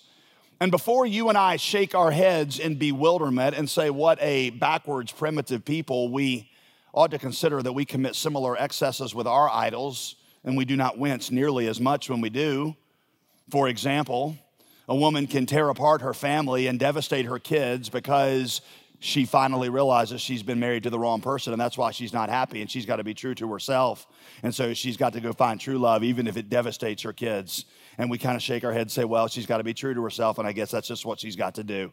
And 0.59 0.71
before 0.71 1.05
you 1.05 1.29
and 1.29 1.37
I 1.37 1.57
shake 1.57 1.93
our 1.93 2.11
heads 2.11 2.57
in 2.59 2.75
bewilderment 2.75 3.55
and 3.55 3.69
say, 3.69 3.89
what 3.89 4.17
a 4.21 4.49
backwards, 4.51 5.11
primitive 5.11 5.65
people 5.65 6.09
we 6.09 6.49
ought 6.95 7.11
to 7.11 7.19
consider 7.19 7.61
that 7.61 7.73
we 7.73 7.85
commit 7.85 8.15
similar 8.15 8.57
excesses 8.57 9.13
with 9.13 9.27
our 9.27 9.49
idols 9.49 10.15
and 10.45 10.55
we 10.55 10.63
do 10.63 10.77
not 10.77 10.97
wince 10.97 11.29
nearly 11.29 11.67
as 11.67 11.79
much 11.79 12.09
when 12.09 12.21
we 12.21 12.29
do. 12.29 12.75
For 13.49 13.67
example, 13.67 14.37
a 14.87 14.95
woman 14.95 15.27
can 15.27 15.45
tear 15.45 15.69
apart 15.69 16.01
her 16.01 16.13
family 16.13 16.67
and 16.67 16.79
devastate 16.79 17.25
her 17.25 17.37
kids 17.37 17.89
because 17.89 18.61
she 18.99 19.25
finally 19.25 19.67
realizes 19.67 20.21
she's 20.21 20.41
been 20.41 20.59
married 20.59 20.83
to 20.83 20.89
the 20.89 20.97
wrong 20.97 21.19
person 21.19 21.51
and 21.51 21.59
that's 21.59 21.77
why 21.77 21.91
she's 21.91 22.13
not 22.13 22.29
happy 22.29 22.61
and 22.61 22.71
she's 22.71 22.85
got 22.85 22.95
to 22.95 23.03
be 23.03 23.13
true 23.13 23.35
to 23.35 23.51
herself. 23.51 24.07
And 24.41 24.55
so 24.55 24.73
she's 24.73 24.95
got 24.95 25.13
to 25.13 25.19
go 25.19 25.33
find 25.33 25.59
true 25.59 25.77
love, 25.77 26.01
even 26.01 26.27
if 26.27 26.37
it 26.37 26.49
devastates 26.49 27.03
her 27.03 27.13
kids. 27.13 27.65
And 27.97 28.09
we 28.09 28.17
kind 28.17 28.37
of 28.37 28.41
shake 28.41 28.63
our 28.63 28.71
head 28.71 28.83
and 28.83 28.91
say, 28.91 29.03
well, 29.03 29.27
she's 29.27 29.45
got 29.45 29.57
to 29.57 29.63
be 29.65 29.73
true 29.73 29.93
to 29.93 30.01
herself. 30.01 30.37
And 30.37 30.47
I 30.47 30.53
guess 30.53 30.71
that's 30.71 30.87
just 30.87 31.05
what 31.05 31.19
she's 31.19 31.35
got 31.35 31.55
to 31.55 31.63
do. 31.63 31.91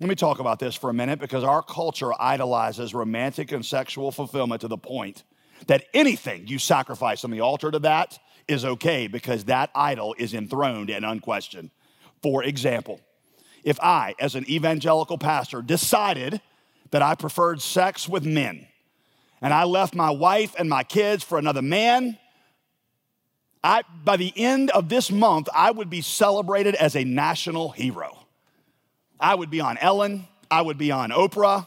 Let 0.00 0.08
me 0.08 0.14
talk 0.14 0.38
about 0.38 0.60
this 0.60 0.76
for 0.76 0.90
a 0.90 0.94
minute 0.94 1.18
because 1.18 1.42
our 1.42 1.60
culture 1.60 2.12
idolizes 2.20 2.94
romantic 2.94 3.50
and 3.50 3.66
sexual 3.66 4.12
fulfillment 4.12 4.60
to 4.60 4.68
the 4.68 4.78
point 4.78 5.24
that 5.66 5.86
anything 5.92 6.46
you 6.46 6.60
sacrifice 6.60 7.24
on 7.24 7.32
the 7.32 7.40
altar 7.40 7.72
to 7.72 7.80
that 7.80 8.16
is 8.46 8.64
okay 8.64 9.08
because 9.08 9.44
that 9.44 9.70
idol 9.74 10.14
is 10.16 10.34
enthroned 10.34 10.88
and 10.88 11.04
unquestioned. 11.04 11.70
For 12.22 12.44
example, 12.44 13.00
if 13.64 13.80
I, 13.80 14.14
as 14.20 14.36
an 14.36 14.48
evangelical 14.48 15.18
pastor, 15.18 15.62
decided 15.62 16.40
that 16.92 17.02
I 17.02 17.16
preferred 17.16 17.60
sex 17.60 18.08
with 18.08 18.24
men 18.24 18.68
and 19.42 19.52
I 19.52 19.64
left 19.64 19.96
my 19.96 20.10
wife 20.10 20.54
and 20.56 20.68
my 20.68 20.84
kids 20.84 21.24
for 21.24 21.38
another 21.38 21.62
man, 21.62 22.18
I, 23.64 23.82
by 24.04 24.16
the 24.16 24.32
end 24.36 24.70
of 24.70 24.88
this 24.88 25.10
month, 25.10 25.48
I 25.52 25.72
would 25.72 25.90
be 25.90 26.02
celebrated 26.02 26.76
as 26.76 26.94
a 26.94 27.02
national 27.02 27.70
hero. 27.70 28.17
I 29.20 29.34
would 29.34 29.50
be 29.50 29.60
on 29.60 29.78
Ellen, 29.78 30.26
I 30.50 30.62
would 30.62 30.78
be 30.78 30.90
on 30.90 31.10
Oprah, 31.10 31.66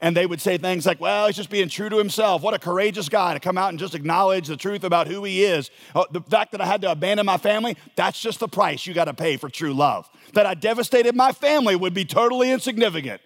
and 0.00 0.16
they 0.16 0.26
would 0.26 0.40
say 0.40 0.56
things 0.56 0.86
like, 0.86 1.00
well, 1.00 1.26
he's 1.26 1.36
just 1.36 1.50
being 1.50 1.68
true 1.68 1.88
to 1.88 1.98
himself. 1.98 2.42
What 2.42 2.54
a 2.54 2.58
courageous 2.58 3.08
guy 3.08 3.34
to 3.34 3.40
come 3.40 3.58
out 3.58 3.68
and 3.70 3.78
just 3.78 3.94
acknowledge 3.94 4.46
the 4.46 4.56
truth 4.56 4.82
about 4.84 5.08
who 5.08 5.24
he 5.24 5.44
is. 5.44 5.70
Uh, 5.94 6.04
the 6.10 6.22
fact 6.22 6.52
that 6.52 6.60
I 6.60 6.66
had 6.66 6.80
to 6.82 6.90
abandon 6.90 7.26
my 7.26 7.36
family, 7.36 7.76
that's 7.96 8.20
just 8.20 8.40
the 8.40 8.48
price 8.48 8.86
you 8.86 8.94
got 8.94 9.04
to 9.06 9.14
pay 9.14 9.36
for 9.36 9.50
true 9.50 9.74
love. 9.74 10.08
That 10.32 10.46
I 10.46 10.54
devastated 10.54 11.14
my 11.14 11.32
family 11.32 11.76
would 11.76 11.92
be 11.92 12.04
totally 12.04 12.50
insignificant. 12.50 13.20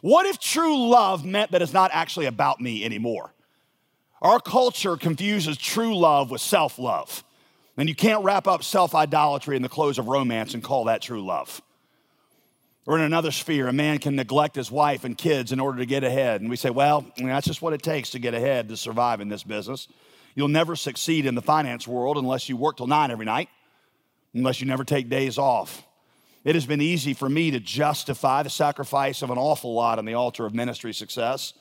What 0.00 0.26
if 0.26 0.38
true 0.38 0.88
love 0.88 1.24
meant 1.24 1.50
that 1.52 1.62
it's 1.62 1.72
not 1.72 1.90
actually 1.94 2.26
about 2.26 2.60
me 2.60 2.84
anymore? 2.84 3.32
Our 4.20 4.40
culture 4.40 4.96
confuses 4.96 5.56
true 5.56 5.96
love 5.96 6.30
with 6.30 6.40
self 6.40 6.78
love. 6.78 7.24
And 7.76 7.88
you 7.88 7.94
can't 7.94 8.24
wrap 8.24 8.48
up 8.48 8.64
self 8.64 8.94
idolatry 8.94 9.56
in 9.56 9.62
the 9.62 9.68
clothes 9.68 9.98
of 9.98 10.08
romance 10.08 10.54
and 10.54 10.62
call 10.62 10.84
that 10.84 11.00
true 11.00 11.24
love. 11.24 11.62
Or 12.88 12.96
in 12.96 13.04
another 13.04 13.32
sphere, 13.32 13.68
a 13.68 13.72
man 13.74 13.98
can 13.98 14.16
neglect 14.16 14.56
his 14.56 14.70
wife 14.70 15.04
and 15.04 15.16
kids 15.16 15.52
in 15.52 15.60
order 15.60 15.76
to 15.76 15.84
get 15.84 16.04
ahead. 16.04 16.40
And 16.40 16.48
we 16.48 16.56
say, 16.56 16.70
well, 16.70 17.04
that's 17.18 17.46
just 17.46 17.60
what 17.60 17.74
it 17.74 17.82
takes 17.82 18.12
to 18.12 18.18
get 18.18 18.32
ahead, 18.32 18.70
to 18.70 18.78
survive 18.78 19.20
in 19.20 19.28
this 19.28 19.42
business. 19.42 19.88
You'll 20.34 20.48
never 20.48 20.74
succeed 20.74 21.26
in 21.26 21.34
the 21.34 21.42
finance 21.42 21.86
world 21.86 22.16
unless 22.16 22.48
you 22.48 22.56
work 22.56 22.78
till 22.78 22.86
nine 22.86 23.10
every 23.10 23.26
night, 23.26 23.50
unless 24.32 24.62
you 24.62 24.66
never 24.66 24.84
take 24.84 25.10
days 25.10 25.36
off. 25.36 25.84
It 26.44 26.54
has 26.54 26.64
been 26.64 26.80
easy 26.80 27.12
for 27.12 27.28
me 27.28 27.50
to 27.50 27.60
justify 27.60 28.42
the 28.42 28.48
sacrifice 28.48 29.20
of 29.20 29.30
an 29.30 29.36
awful 29.36 29.74
lot 29.74 29.98
on 29.98 30.06
the 30.06 30.14
altar 30.14 30.46
of 30.46 30.54
ministry 30.54 30.94
success. 30.94 31.52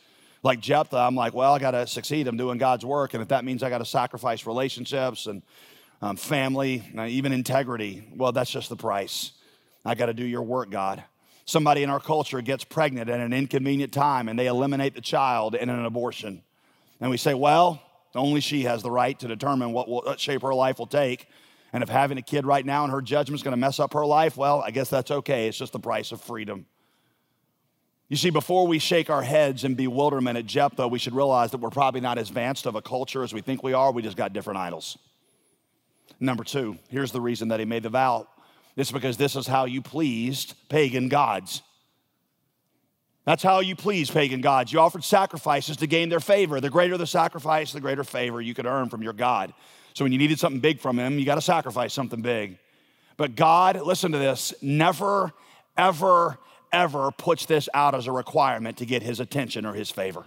Like 0.43 0.61
Jephthah, 0.61 0.95
I'm 0.95 1.15
like, 1.15 1.33
well, 1.33 1.53
I 1.53 1.59
got 1.59 1.71
to 1.71 1.87
succeed. 1.87 2.29
I'm 2.29 2.37
doing 2.37 2.57
God's 2.57 2.85
work. 2.85 3.15
And 3.15 3.21
if 3.21 3.27
that 3.27 3.43
means 3.43 3.63
I 3.63 3.69
got 3.69 3.79
to 3.79 3.85
sacrifice 3.85 4.45
relationships 4.45 5.27
and 5.27 5.41
um, 6.01 6.15
family, 6.15 6.89
uh, 6.97 7.03
even 7.03 7.33
integrity, 7.33 8.07
well, 8.15 8.31
that's 8.31 8.49
just 8.49 8.69
the 8.69 8.77
price. 8.77 9.33
I 9.83 9.93
got 9.93 10.05
to 10.05 10.13
do 10.13 10.23
your 10.23 10.43
work, 10.43 10.69
God 10.69 11.03
somebody 11.47 11.81
in 11.81 11.89
our 11.89 11.99
culture 11.99 12.41
gets 12.41 12.63
pregnant 12.63 13.09
at 13.09 13.19
an 13.19 13.33
inconvenient 13.33 13.91
time 13.91 14.27
and 14.27 14.37
they 14.37 14.47
eliminate 14.47 14.93
the 14.93 15.01
child 15.01 15.55
in 15.55 15.69
an 15.69 15.85
abortion. 15.85 16.43
And 16.99 17.09
we 17.09 17.17
say, 17.17 17.33
well, 17.33 17.81
only 18.13 18.41
she 18.41 18.63
has 18.63 18.83
the 18.83 18.91
right 18.91 19.17
to 19.19 19.27
determine 19.27 19.71
what, 19.71 19.87
will, 19.87 20.01
what 20.01 20.19
shape 20.19 20.41
her 20.41 20.53
life 20.53 20.77
will 20.77 20.87
take. 20.87 21.27
And 21.71 21.83
if 21.83 21.89
having 21.89 22.17
a 22.17 22.21
kid 22.21 22.45
right 22.45 22.65
now 22.65 22.83
and 22.83 22.91
her 22.91 23.01
judgment 23.01 23.39
is 23.39 23.43
going 23.43 23.53
to 23.53 23.57
mess 23.57 23.79
up 23.79 23.93
her 23.93 24.05
life, 24.05 24.35
well, 24.35 24.61
I 24.61 24.71
guess 24.71 24.89
that's 24.89 25.09
okay. 25.09 25.47
It's 25.47 25.57
just 25.57 25.73
the 25.73 25.79
price 25.79 26.11
of 26.11 26.21
freedom. 26.21 26.65
You 28.09 28.17
see, 28.17 28.29
before 28.29 28.67
we 28.67 28.79
shake 28.79 29.09
our 29.09 29.21
heads 29.21 29.63
in 29.63 29.75
bewilderment 29.75 30.37
at 30.37 30.45
Jephthah, 30.45 30.87
we 30.87 30.99
should 30.99 31.13
realize 31.13 31.51
that 31.51 31.57
we're 31.57 31.69
probably 31.69 32.01
not 32.01 32.17
as 32.17 32.29
advanced 32.29 32.65
of 32.65 32.75
a 32.75 32.81
culture 32.81 33.23
as 33.23 33.33
we 33.33 33.41
think 33.41 33.63
we 33.63 33.73
are. 33.73 33.91
We 33.91 34.01
just 34.01 34.17
got 34.17 34.33
different 34.33 34.59
idols. 34.59 34.97
Number 36.19 36.43
two, 36.43 36.77
here's 36.89 37.11
the 37.11 37.21
reason 37.21 37.49
that 37.49 37.59
he 37.59 37.65
made 37.65 37.83
the 37.83 37.89
vow 37.89 38.27
it's 38.77 38.91
because 38.91 39.17
this 39.17 39.35
is 39.35 39.47
how 39.47 39.65
you 39.65 39.81
pleased 39.81 40.53
pagan 40.69 41.09
gods. 41.09 41.63
That's 43.25 43.43
how 43.43 43.59
you 43.59 43.75
please 43.75 44.09
pagan 44.09 44.39
gods. 44.39 44.71
You 44.71 44.79
offered 44.79 45.03
sacrifices 45.03 45.77
to 45.77 45.87
gain 45.87 46.07
their 46.07 46.21
favor. 46.21 46.61
The 46.61 46.69
greater 46.69 46.95
the 46.95 47.07
sacrifice, 47.07 47.73
the 47.73 47.81
greater 47.81 48.05
favor 48.05 48.39
you 48.39 48.53
could 48.53 48.67
earn 48.67 48.87
from 48.87 49.01
your 49.01 49.11
God. 49.11 49.53
So 49.95 50.05
when 50.05 50.11
you 50.13 50.19
needed 50.19 50.39
something 50.39 50.61
big 50.61 50.79
from 50.79 50.97
him, 50.97 51.17
you 51.17 51.25
got 51.25 51.35
to 51.35 51.41
sacrifice 51.41 51.91
something 51.91 52.21
big. 52.21 52.59
But 53.17 53.35
God, 53.35 53.81
listen 53.81 54.11
to 54.11 54.17
this, 54.19 54.53
never, 54.61 55.33
ever, 55.75 56.37
ever 56.71 57.11
puts 57.11 57.47
this 57.47 57.67
out 57.73 57.95
as 57.95 58.05
a 58.05 58.11
requirement 58.11 58.77
to 58.77 58.85
get 58.85 59.01
his 59.01 59.19
attention 59.19 59.65
or 59.65 59.73
his 59.73 59.89
favor. 59.89 60.23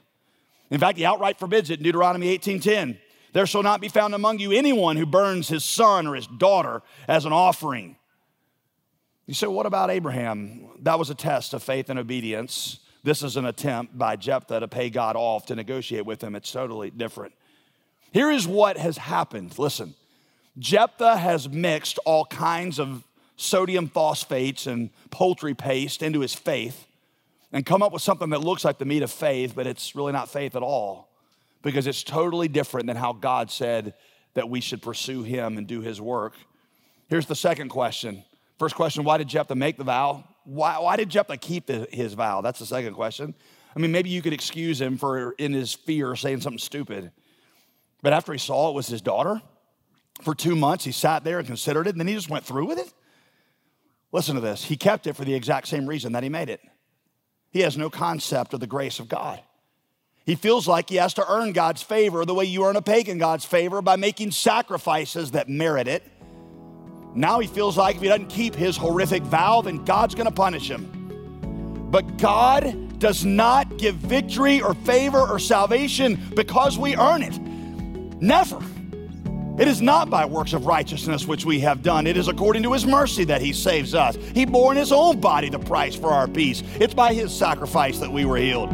In 0.71 0.81
fact, 0.81 0.99
he 0.99 1.05
outright 1.05 1.39
forbids 1.39 1.71
it 1.71 1.79
in 1.79 1.85
Deuteronomy 1.85 2.37
18:10. 2.37 2.99
There 3.33 3.47
shall 3.47 3.63
not 3.63 3.81
be 3.81 3.89
found 3.89 4.13
among 4.13 4.41
you 4.41 4.51
anyone 4.51 4.97
who 4.97 5.07
burns 5.07 5.47
his 5.49 5.65
son 5.65 6.09
or 6.09 6.17
his 6.17 6.27
daughter 6.27 6.83
as 7.07 7.25
an 7.25 7.33
offering 7.33 7.97
you 9.31 9.35
say, 9.35 9.47
what 9.47 9.65
about 9.65 9.91
Abraham? 9.91 10.71
That 10.83 10.99
was 10.99 11.09
a 11.09 11.15
test 11.15 11.55
of 11.55 11.63
faith 11.63 11.89
and 11.89 12.01
obedience. 12.01 12.81
This 13.05 13.23
is 13.23 13.37
an 13.37 13.45
attempt 13.45 13.97
by 13.97 14.17
Jephthah 14.17 14.59
to 14.59 14.67
pay 14.67 14.91
God 14.91 15.15
off 15.15 15.47
to 15.47 15.55
negotiate 15.55 16.05
with 16.05 16.21
him. 16.21 16.35
It's 16.35 16.51
totally 16.51 16.91
different. 16.91 17.33
Here 18.11 18.29
is 18.29 18.49
what 18.49 18.77
has 18.77 18.99
happened. 18.99 19.57
Listen, 19.57 19.95
Jephthah 20.59 21.17
has 21.17 21.49
mixed 21.49 22.01
all 22.05 22.25
kinds 22.25 22.81
of 22.81 23.05
sodium 23.37 23.87
phosphates 23.87 24.67
and 24.67 24.91
poultry 25.13 25.55
paste 25.55 26.03
into 26.03 26.19
his 26.19 26.35
faith 26.35 26.89
and 27.53 27.65
come 27.65 27.85
up 27.85 27.93
with 27.93 28.03
something 28.03 28.31
that 28.31 28.41
looks 28.41 28.65
like 28.65 28.79
the 28.79 28.85
meat 28.85 29.05
of 29.05 29.13
faith, 29.13 29.53
but 29.55 29.65
it's 29.65 29.95
really 29.95 30.13
not 30.13 30.29
faith 30.29 30.57
at 30.57 30.63
all 30.65 31.09
because 31.63 31.87
it's 31.87 32.03
totally 32.03 32.49
different 32.49 32.89
than 32.89 32.97
how 32.97 33.13
God 33.13 33.49
said 33.49 33.95
that 34.35 34.51
we 34.51 34.61
should 34.61 34.83
pursue 34.83 35.23
him 35.23 35.57
and 35.57 35.69
do 35.69 35.83
his 35.83 36.01
work. 36.01 36.35
Here's 37.09 37.27
the 37.27 37.37
second 37.37 37.69
question 37.69 38.25
First 38.61 38.75
question, 38.75 39.05
why 39.05 39.17
did 39.17 39.27
Jephthah 39.27 39.55
make 39.55 39.79
the 39.79 39.85
vow? 39.85 40.23
Why, 40.45 40.79
why 40.79 40.97
did 40.97 41.09
Jephthah 41.09 41.39
keep 41.39 41.71
his 41.71 42.13
vow? 42.13 42.43
That's 42.43 42.59
the 42.59 42.67
second 42.67 42.93
question. 42.93 43.35
I 43.75 43.79
mean, 43.79 43.91
maybe 43.91 44.11
you 44.11 44.21
could 44.21 44.35
excuse 44.35 44.79
him 44.79 44.99
for 44.99 45.33
in 45.39 45.55
his 45.55 45.73
fear 45.73 46.15
saying 46.15 46.43
something 46.43 46.59
stupid. 46.59 47.11
But 48.03 48.13
after 48.13 48.33
he 48.33 48.39
saw 48.39 48.69
it 48.69 48.75
was 48.75 48.87
his 48.87 49.01
daughter, 49.01 49.41
for 50.21 50.35
two 50.35 50.55
months 50.55 50.85
he 50.85 50.93
sat 50.93 51.25
there 51.25 51.39
and 51.39 51.47
considered 51.47 51.87
it, 51.87 51.93
and 51.93 52.01
then 52.01 52.07
he 52.07 52.13
just 52.13 52.29
went 52.29 52.45
through 52.45 52.67
with 52.67 52.79
it. 52.79 52.93
Listen 54.13 54.35
to 54.35 54.43
this. 54.43 54.63
He 54.63 54.77
kept 54.77 55.07
it 55.07 55.17
for 55.17 55.25
the 55.25 55.33
exact 55.33 55.67
same 55.67 55.87
reason 55.87 56.13
that 56.13 56.23
he 56.23 56.29
made 56.29 56.51
it. 56.51 56.61
He 57.53 57.61
has 57.61 57.79
no 57.79 57.89
concept 57.89 58.53
of 58.53 58.61
the 58.61 58.67
grace 58.67 58.99
of 58.99 59.09
God. 59.09 59.41
He 60.27 60.35
feels 60.35 60.69
like 60.69 60.91
he 60.91 60.97
has 60.97 61.15
to 61.15 61.27
earn 61.27 61.53
God's 61.53 61.81
favor 61.81 62.27
the 62.27 62.35
way 62.35 62.45
you 62.45 62.67
earn 62.67 62.77
a 62.77 62.83
pagan 62.83 63.17
God's 63.17 63.47
favor 63.47 63.81
by 63.81 63.97
making 63.97 64.33
sacrifices 64.33 65.31
that 65.31 65.49
merit 65.49 65.89
it 65.89 66.03
now 67.15 67.41
he 67.41 67.47
feels 67.47 67.77
like 67.77 67.97
if 67.97 68.03
he 68.03 68.09
doesn't 68.09 68.29
keep 68.29 68.55
his 68.55 68.77
horrific 68.77 69.23
vow, 69.25 69.63
then 69.63 69.85
God's 69.85 70.15
going 70.15 70.27
to 70.27 70.33
punish 70.33 70.71
him. 70.71 71.89
But 71.91 72.19
God 72.19 72.99
does 72.99 73.25
not 73.25 73.79
give 73.79 73.97
victory 73.97 74.61
or 74.61 74.75
favor 74.75 75.19
or 75.19 75.39
salvation 75.39 76.21
because 76.37 76.79
we 76.79 76.95
earn 76.97 77.23
it. 77.23 77.39
Never. 78.23 78.63
It 79.59 79.67
is 79.67 79.83
not 79.83 80.09
by 80.09 80.25
works 80.25 80.53
of 80.53 80.67
righteousness 80.67 81.27
which 81.27 81.45
we 81.45 81.61
have 81.61 81.83
done. 81.83 82.07
It 82.07 82.17
is 82.17 82.29
according 82.29 82.63
to 82.63 82.73
his 82.73 82.87
mercy 82.87 83.25
that 83.25 83.43
he 83.43 83.53
saves 83.53 83.95
us. 83.95 84.17
He 84.35 84.47
bore 84.47 84.73
in 84.73 84.79
his 84.79 84.93
own 84.93 85.21
body 85.21 85.49
the 85.51 85.59
price 85.59 85.95
for 85.95 86.11
our 86.11 86.29
peace. 86.29 86.63
It's 86.79 86.95
by 86.95 87.13
his 87.13 87.35
sacrifice 87.35 87.99
that 87.99 88.13
we 88.13 88.25
were 88.25 88.37
healed. 88.37 88.71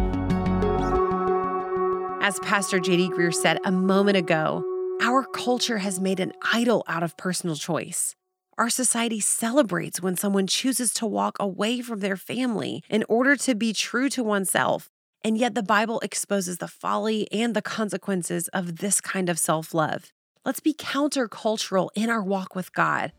As 2.22 2.38
Pastor 2.40 2.79
JD 2.79 3.11
Greear 3.11 3.33
said 3.33 3.59
a 3.64 3.72
moment 3.72 4.16
ago, 4.16 4.64
our 5.01 5.25
culture 5.25 5.79
has 5.79 6.01
made 6.01 6.20
an 6.20 6.33
idol 6.53 6.85
out 6.88 7.03
of 7.03 7.16
personal 7.16 7.57
choice. 7.57 8.14
Our 8.59 8.71
society 8.71 9.21
celebrates 9.21 10.01
when 10.01 10.16
someone 10.16 10.47
chooses 10.47 10.95
to 10.95 11.07
walk 11.07 11.37
away 11.38 11.83
from 11.83 12.01
their 12.01 12.16
family 12.16 12.83
in 12.88 13.05
order 13.07 13.37
to 13.37 13.55
be 13.55 13.75
true 13.75 14.09
to 14.11 14.25
oneself. 14.25 14.88
And 15.23 15.37
yet, 15.37 15.55
the 15.55 15.62
Bible 15.62 16.01
exposes 16.01 16.57
the 16.57 16.69
folly 16.69 17.31
and 17.31 17.55
the 17.55 17.61
consequences 17.61 18.49
of 18.49 18.79
this 18.79 19.03
kind 19.03 19.29
of 19.29 19.38
self 19.38 19.75
love. 19.75 20.11
Let's 20.47 20.61
be 20.61 20.73
countercultural 20.73 21.90
in 21.95 22.09
our 22.09 22.23
walk 22.23 22.55
with 22.55 22.73
God. 22.73 23.12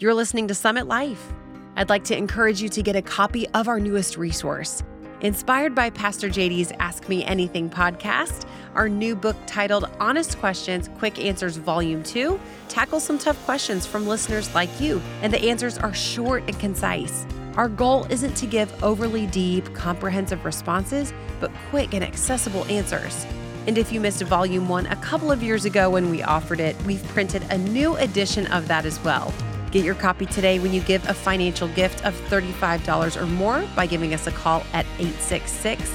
You're 0.00 0.14
listening 0.14 0.48
to 0.48 0.54
Summit 0.54 0.88
Life. 0.88 1.32
I'd 1.76 1.88
like 1.88 2.04
to 2.04 2.16
encourage 2.16 2.60
you 2.60 2.68
to 2.70 2.82
get 2.82 2.96
a 2.96 3.02
copy 3.02 3.46
of 3.50 3.68
our 3.68 3.78
newest 3.78 4.16
resource. 4.16 4.82
Inspired 5.24 5.74
by 5.74 5.88
Pastor 5.88 6.28
JD's 6.28 6.70
Ask 6.80 7.08
Me 7.08 7.24
Anything 7.24 7.70
podcast, 7.70 8.46
our 8.74 8.90
new 8.90 9.16
book 9.16 9.36
titled 9.46 9.88
Honest 9.98 10.36
Questions 10.38 10.90
Quick 10.98 11.18
Answers 11.18 11.56
Volume 11.56 12.02
2 12.02 12.38
tackles 12.68 13.04
some 13.04 13.16
tough 13.16 13.42
questions 13.46 13.86
from 13.86 14.06
listeners 14.06 14.54
like 14.54 14.68
you, 14.78 15.00
and 15.22 15.32
the 15.32 15.42
answers 15.48 15.78
are 15.78 15.94
short 15.94 16.42
and 16.46 16.58
concise. 16.60 17.24
Our 17.56 17.70
goal 17.70 18.06
isn't 18.10 18.34
to 18.34 18.46
give 18.46 18.84
overly 18.84 19.26
deep, 19.28 19.72
comprehensive 19.72 20.44
responses, 20.44 21.14
but 21.40 21.50
quick 21.70 21.94
and 21.94 22.04
accessible 22.04 22.66
answers. 22.66 23.26
And 23.66 23.78
if 23.78 23.90
you 23.90 24.02
missed 24.02 24.20
Volume 24.24 24.68
1 24.68 24.88
a 24.88 24.96
couple 24.96 25.32
of 25.32 25.42
years 25.42 25.64
ago 25.64 25.88
when 25.88 26.10
we 26.10 26.22
offered 26.22 26.60
it, 26.60 26.76
we've 26.82 27.02
printed 27.08 27.44
a 27.48 27.56
new 27.56 27.96
edition 27.96 28.46
of 28.48 28.68
that 28.68 28.84
as 28.84 29.02
well. 29.02 29.32
Get 29.74 29.84
your 29.84 29.96
copy 29.96 30.24
today 30.26 30.60
when 30.60 30.72
you 30.72 30.80
give 30.82 31.04
a 31.08 31.12
financial 31.12 31.66
gift 31.66 32.06
of 32.06 32.14
$35 32.30 33.20
or 33.20 33.26
more 33.26 33.64
by 33.74 33.86
giving 33.86 34.14
us 34.14 34.28
a 34.28 34.30
call 34.30 34.62
at 34.72 34.86
866 35.00 35.90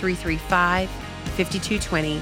335 0.00 0.90
5220. 0.90 2.20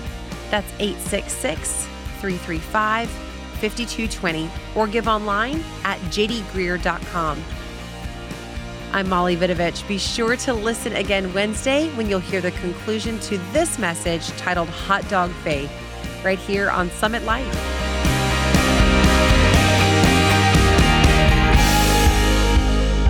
That's 0.50 0.70
866 0.78 1.86
335 2.20 3.08
5220 3.08 4.50
or 4.76 4.86
give 4.86 5.08
online 5.08 5.64
at 5.84 5.98
jdgreear.com. 6.10 7.42
I'm 8.92 9.08
Molly 9.08 9.38
Vidovich. 9.38 9.88
Be 9.88 9.96
sure 9.96 10.36
to 10.36 10.52
listen 10.52 10.96
again 10.96 11.32
Wednesday 11.32 11.88
when 11.94 12.10
you'll 12.10 12.20
hear 12.20 12.42
the 12.42 12.50
conclusion 12.50 13.18
to 13.20 13.38
this 13.54 13.78
message 13.78 14.28
titled 14.36 14.68
Hot 14.68 15.08
Dog 15.08 15.30
Faith, 15.44 15.72
right 16.22 16.38
here 16.38 16.68
on 16.68 16.90
Summit 16.90 17.24
Life. 17.24 17.89